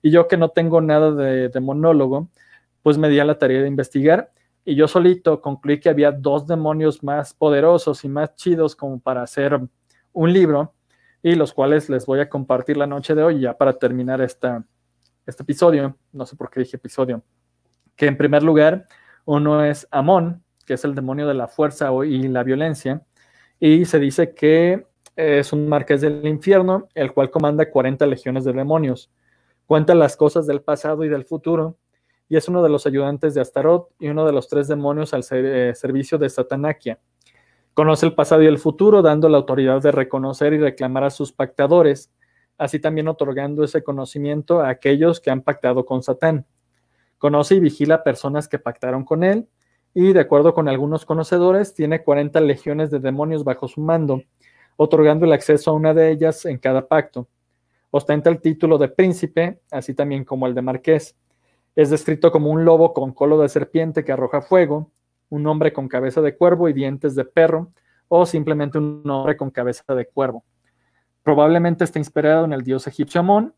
[0.02, 2.28] Y yo que no tengo nada de, de monólogo,
[2.82, 4.32] pues me di a la tarea de investigar
[4.64, 9.22] y yo solito concluí que había dos demonios más poderosos y más chidos como para
[9.22, 9.60] hacer
[10.12, 10.74] un libro,
[11.22, 14.64] y los cuales les voy a compartir la noche de hoy ya para terminar esta,
[15.26, 15.96] este episodio.
[16.12, 17.22] No sé por qué dije episodio.
[17.94, 18.86] Que en primer lugar,
[19.24, 23.02] uno es Amón, que es el demonio de la fuerza y la violencia,
[23.60, 28.52] y se dice que es un marqués del infierno, el cual comanda 40 legiones de
[28.52, 29.10] demonios.
[29.66, 31.78] Cuenta las cosas del pasado y del futuro,
[32.28, 35.22] y es uno de los ayudantes de Astaroth y uno de los tres demonios al
[35.30, 36.98] eh, servicio de Satanakia.
[37.74, 41.32] Conoce el pasado y el futuro, dando la autoridad de reconocer y reclamar a sus
[41.32, 42.12] pactadores,
[42.58, 46.44] así también otorgando ese conocimiento a aquellos que han pactado con Satán.
[47.16, 49.48] Conoce y vigila a personas que pactaron con él,
[49.94, 54.22] y de acuerdo con algunos conocedores, tiene 40 legiones de demonios bajo su mando,
[54.76, 57.26] otorgando el acceso a una de ellas en cada pacto.
[57.90, 61.16] Ostenta el título de príncipe, así también como el de marqués.
[61.74, 64.90] Es descrito como un lobo con colo de serpiente que arroja fuego,
[65.33, 67.72] un hombre con cabeza de cuervo y dientes de perro,
[68.09, 70.45] o simplemente un hombre con cabeza de cuervo.
[71.22, 73.55] Probablemente está inspirado en el dios egipcio Amón,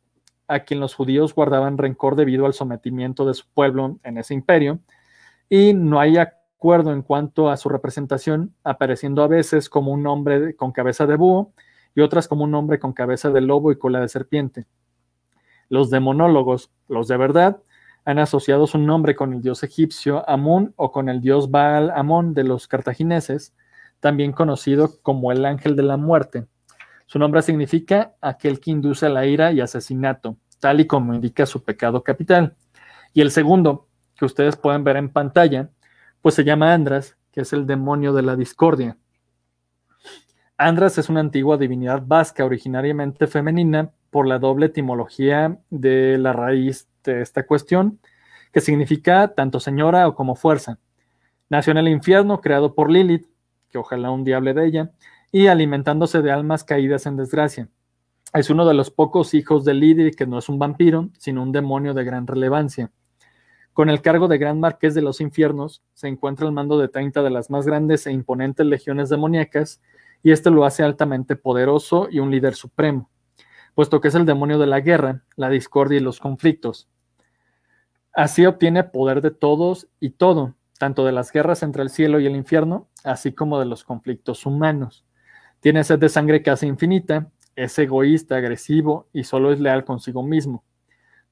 [0.47, 4.79] a quien los judíos guardaban rencor debido al sometimiento de su pueblo en ese imperio,
[5.49, 10.55] y no hay acuerdo en cuanto a su representación, apareciendo a veces como un hombre
[10.55, 11.55] con cabeza de búho
[11.97, 14.67] y otras como un hombre con cabeza de lobo y cola de serpiente.
[15.69, 17.61] Los demonólogos, los de verdad,
[18.05, 22.35] han asociado su nombre con el dios egipcio Amón o con el dios Baal Amón
[22.35, 23.55] de los cartagineses,
[24.01, 26.47] también conocido como el ángel de la muerte.
[27.07, 31.47] Su nombre significa aquel que induce a la ira y asesinato, tal y como indica
[31.47, 32.57] su pecado capital.
[33.13, 35.71] Y el segundo, que ustedes pueden ver en pantalla,
[36.21, 38.97] pues se llama Andras, que es el demonio de la discordia.
[40.57, 46.89] Andras es una antigua divinidad vasca originariamente femenina por la doble etimología de la raíz
[47.13, 48.01] de esta cuestión,
[48.53, 50.79] que significa tanto señora o como fuerza.
[51.49, 53.27] Nació en el infierno, creado por Lilith,
[53.71, 54.93] que ojalá un diable de ella,
[55.33, 57.69] y alimentándose de almas caídas en desgracia.
[58.33, 61.53] Es uno de los pocos hijos de Lilith que no es un vampiro, sino un
[61.53, 62.91] demonio de gran relevancia.
[63.73, 67.25] Con el cargo de Gran Marqués de los Infiernos, se encuentra al mando de 30
[67.25, 69.83] de las más grandes e imponentes legiones demoníacas,
[70.23, 73.11] y esto lo hace altamente poderoso y un líder supremo,
[73.75, 76.89] puesto que es el demonio de la guerra, la discordia y los conflictos.
[78.15, 82.27] Así obtiene poder de todos y todo, tanto de las guerras entre el cielo y
[82.27, 85.05] el infierno, así como de los conflictos humanos.
[85.59, 90.63] Tiene sed de sangre casi infinita, es egoísta, agresivo y solo es leal consigo mismo.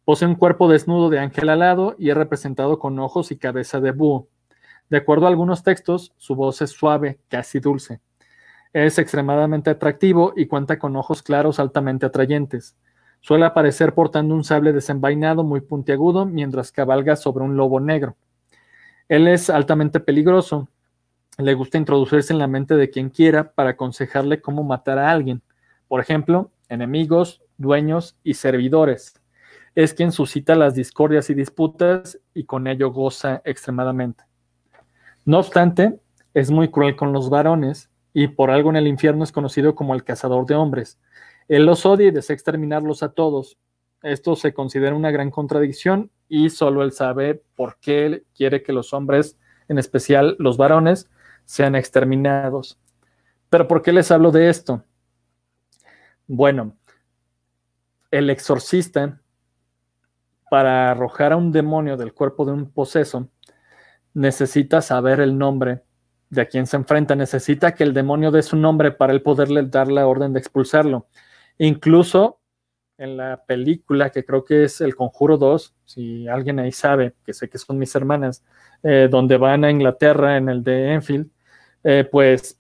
[0.04, 3.92] Posee un cuerpo desnudo de ángel alado y es representado con ojos y cabeza de
[3.92, 4.28] búho.
[4.90, 8.00] De acuerdo a algunos textos, su voz es suave, casi dulce.
[8.72, 12.76] Es extremadamente atractivo y cuenta con ojos claros altamente atrayentes.
[13.22, 18.16] Suele aparecer portando un sable desenvainado muy puntiagudo mientras cabalga sobre un lobo negro.
[19.08, 20.68] Él es altamente peligroso.
[21.38, 25.40] Le gusta introducirse en la mente de quien quiera para aconsejarle cómo matar a alguien.
[25.88, 29.14] Por ejemplo, enemigos, dueños y servidores
[29.74, 34.24] es quien suscita las discordias y disputas y con ello goza extremadamente.
[35.24, 35.98] No obstante,
[36.34, 39.94] es muy cruel con los varones y por algo en el infierno es conocido como
[39.94, 40.98] el cazador de hombres.
[41.53, 43.59] Él los odia y desea exterminarlos a todos.
[44.03, 48.94] Esto se considera una gran contradicción y solo él sabe por qué quiere que los
[48.94, 49.36] hombres,
[49.68, 51.11] en especial los varones,
[51.44, 52.80] sean exterminados.
[53.50, 54.82] Pero ¿por qué les hablo de esto?
[56.26, 56.74] Bueno,
[58.11, 59.20] el exorcista
[60.50, 63.28] para arrojar a un demonio del cuerpo de un poseso,
[64.14, 65.82] necesita saber el nombre
[66.30, 69.62] de a quien se enfrenta, necesita que el demonio dé su nombre para él poderle
[69.64, 71.09] dar la orden de expulsarlo.
[71.59, 72.40] Incluso
[72.98, 77.32] en la película, que creo que es El Conjuro 2, si alguien ahí sabe, que
[77.32, 78.44] sé que son mis hermanas,
[78.82, 81.28] eh, donde van a Inglaterra en el de Enfield,
[81.84, 82.59] eh, pues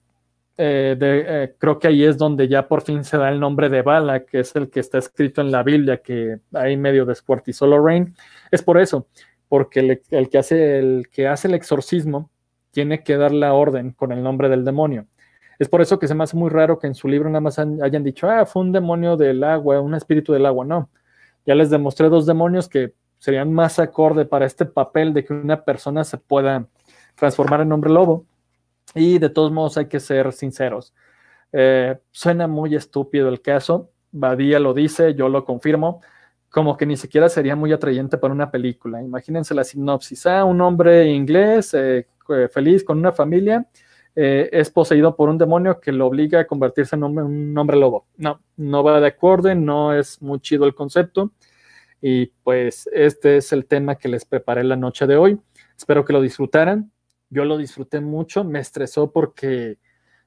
[0.56, 4.24] eh, creo que ahí es donde ya por fin se da el nombre de Bala,
[4.24, 8.14] que es el que está escrito en la Biblia, que ahí medio descuartizó Lorraine.
[8.50, 9.06] Es por eso,
[9.48, 12.30] porque el, que hace, el que hace el exorcismo
[12.70, 15.06] tiene que dar la orden con el nombre del demonio.
[15.62, 17.56] Es por eso que se me hace muy raro que en su libro nada más
[17.56, 20.64] hayan dicho, ah, fue un demonio del agua, un espíritu del agua.
[20.64, 20.90] No,
[21.46, 25.62] ya les demostré dos demonios que serían más acorde para este papel de que una
[25.64, 26.66] persona se pueda
[27.14, 28.26] transformar en hombre lobo.
[28.96, 30.94] Y de todos modos hay que ser sinceros.
[31.52, 36.00] Eh, suena muy estúpido el caso, Badía lo dice, yo lo confirmo,
[36.50, 39.00] como que ni siquiera sería muy atrayente para una película.
[39.00, 40.26] Imagínense la sinopsis.
[40.26, 42.08] Ah, un hombre inglés eh,
[42.50, 43.64] feliz con una familia
[44.14, 48.06] eh, es poseído por un demonio que lo obliga a convertirse en un hombre lobo.
[48.16, 51.32] No, no va de acuerdo, no es muy chido el concepto.
[52.00, 55.40] Y pues este es el tema que les preparé la noche de hoy.
[55.76, 56.90] Espero que lo disfrutaran.
[57.30, 59.78] Yo lo disfruté mucho, me estresó porque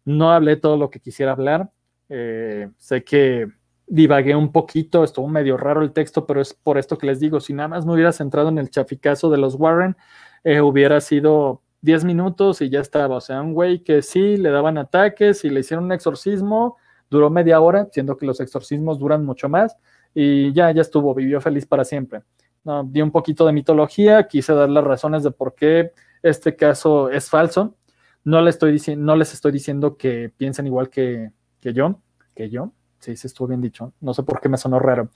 [0.05, 1.69] no hablé todo lo que quisiera hablar,
[2.07, 3.47] Eh, sé que
[3.88, 7.39] divagué un poquito, estuvo medio raro el texto, pero es por esto que les digo,
[7.39, 9.95] si nada más me hubiera centrado en el chaficazo de los Warren,
[10.43, 13.17] eh, hubiera sido 10 minutos y ya estaba.
[13.17, 16.77] O sea, un güey que sí le daban ataques y le hicieron un exorcismo,
[17.09, 19.77] duró media hora, siendo que los exorcismos duran mucho más,
[20.13, 22.23] y ya, ya estuvo, vivió feliz para siempre.
[22.63, 25.91] No, di un poquito de mitología, quise dar las razones de por qué
[26.23, 27.75] este caso es falso.
[28.23, 31.31] No, estoy no les estoy diciendo que piensen igual que,
[31.61, 32.01] que yo,
[32.33, 35.09] que yo, sí, sí estuvo bien dicho, no sé por qué me sonó raro.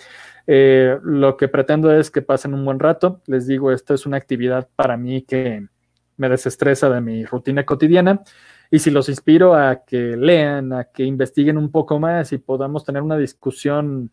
[0.45, 4.17] Eh, lo que pretendo es que pasen un buen rato, les digo, esto es una
[4.17, 5.67] actividad para mí que
[6.20, 8.22] me desestresa de mi rutina cotidiana.
[8.70, 12.84] Y si los inspiro a que lean, a que investiguen un poco más y podamos
[12.84, 14.11] tener una discusión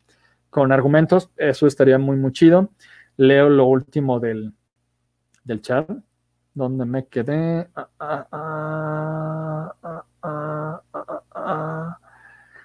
[0.48, 2.70] con argumentos, eso estaría muy, muy chido.
[3.16, 4.54] Leo lo último del,
[5.44, 5.90] del chat,
[6.54, 7.68] donde me quedé.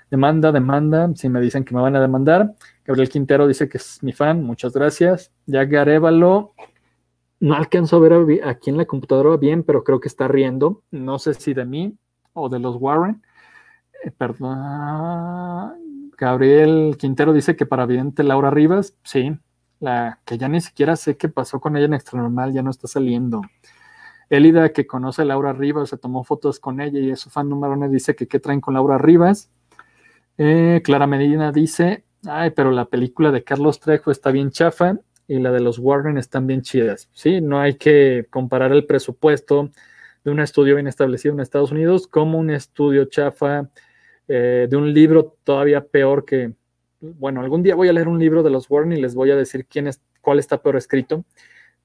[0.09, 1.09] demanda, demanda.
[1.15, 2.53] Si me dicen que me van a demandar.
[2.85, 5.31] Gabriel Quintero dice que es mi fan, muchas gracias.
[5.47, 6.53] Ya Garevalo
[7.41, 10.83] no alcanzo a ver aquí en la computadora bien, pero creo que está riendo.
[10.91, 11.97] No sé si de mí
[12.33, 13.23] o de los Warren.
[14.03, 15.73] Eh, perdón.
[16.15, 19.35] Gabriel Quintero dice que para vidente Laura Rivas, sí,
[19.79, 22.69] la que ya ni siquiera sé qué pasó con ella en Extra Normal, ya no
[22.69, 23.41] está saliendo.
[24.29, 27.49] Elida, que conoce a Laura Rivas, se tomó fotos con ella y es su fan
[27.49, 29.49] número uno, dice que qué traen con Laura Rivas.
[30.37, 35.39] Eh, Clara Medina dice, ay, pero la película de Carlos Trejo está bien chafa y
[35.39, 37.09] la de los Warren están bien chidas.
[37.13, 39.71] Sí, no hay que comparar el presupuesto
[40.23, 43.69] de un estudio bien establecido en Estados Unidos como un estudio chafa
[44.27, 46.53] eh, de un libro todavía peor que,
[46.99, 49.35] bueno, algún día voy a leer un libro de los Warren y les voy a
[49.35, 51.25] decir quién es, cuál está peor escrito,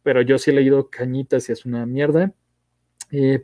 [0.02, 2.32] pero yo sí he leído Cañitas y es una mierda.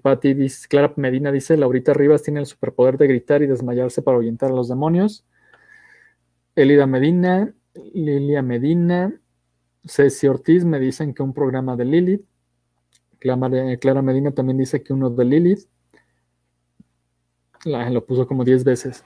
[0.02, 4.16] Patty dice, Clara Medina dice, Laurita Rivas tiene el superpoder de gritar y desmayarse para
[4.16, 5.24] ahuyentar a los demonios.
[6.56, 7.54] Elida Medina,
[7.94, 9.14] Lilia Medina,
[9.84, 12.24] Ceci Ortiz me dicen que un programa de Lilith.
[13.18, 15.68] Clara Medina también dice que uno de Lilith.
[17.64, 19.04] lo puso como 10 veces.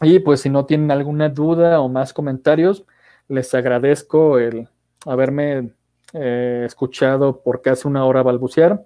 [0.00, 2.84] Y pues si no tienen alguna duda o más comentarios,
[3.28, 4.68] les agradezco el
[5.06, 5.72] haberme
[6.12, 8.84] eh, escuchado por casi una hora balbucear.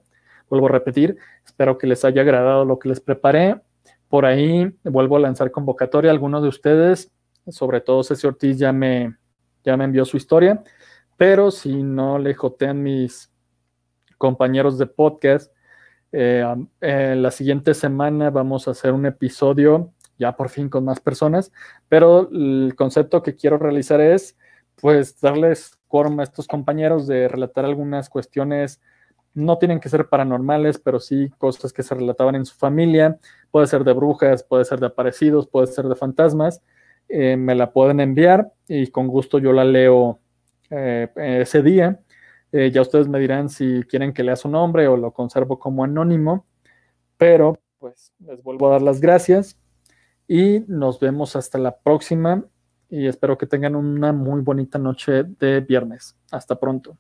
[0.48, 3.60] Vuelvo a repetir, espero que les haya agradado lo que les preparé.
[4.08, 6.10] Por ahí vuelvo a lanzar convocatoria.
[6.10, 7.10] Algunos de ustedes,
[7.48, 9.16] sobre todo Ceci Ortiz, ya me,
[9.64, 10.62] ya me envió su historia.
[11.18, 13.30] Pero si no le jotean mis
[14.16, 15.52] compañeros de podcast,
[16.12, 16.46] eh,
[16.80, 21.52] la siguiente semana vamos a hacer un episodio ya por fin con más personas,
[21.88, 24.36] pero el concepto que quiero realizar es
[24.80, 28.80] pues darles forma a estos compañeros de relatar algunas cuestiones,
[29.34, 33.18] no tienen que ser paranormales, pero sí cosas que se relataban en su familia,
[33.50, 36.62] puede ser de brujas, puede ser de aparecidos, puede ser de fantasmas,
[37.08, 40.20] eh, me la pueden enviar y con gusto yo la leo
[40.70, 42.00] eh, ese día.
[42.52, 45.84] Eh, ya ustedes me dirán si quieren que lea su nombre o lo conservo como
[45.84, 46.46] anónimo,
[47.16, 49.58] pero pues les vuelvo a dar las gracias
[50.26, 52.44] y nos vemos hasta la próxima
[52.88, 56.16] y espero que tengan una muy bonita noche de viernes.
[56.30, 56.96] Hasta pronto.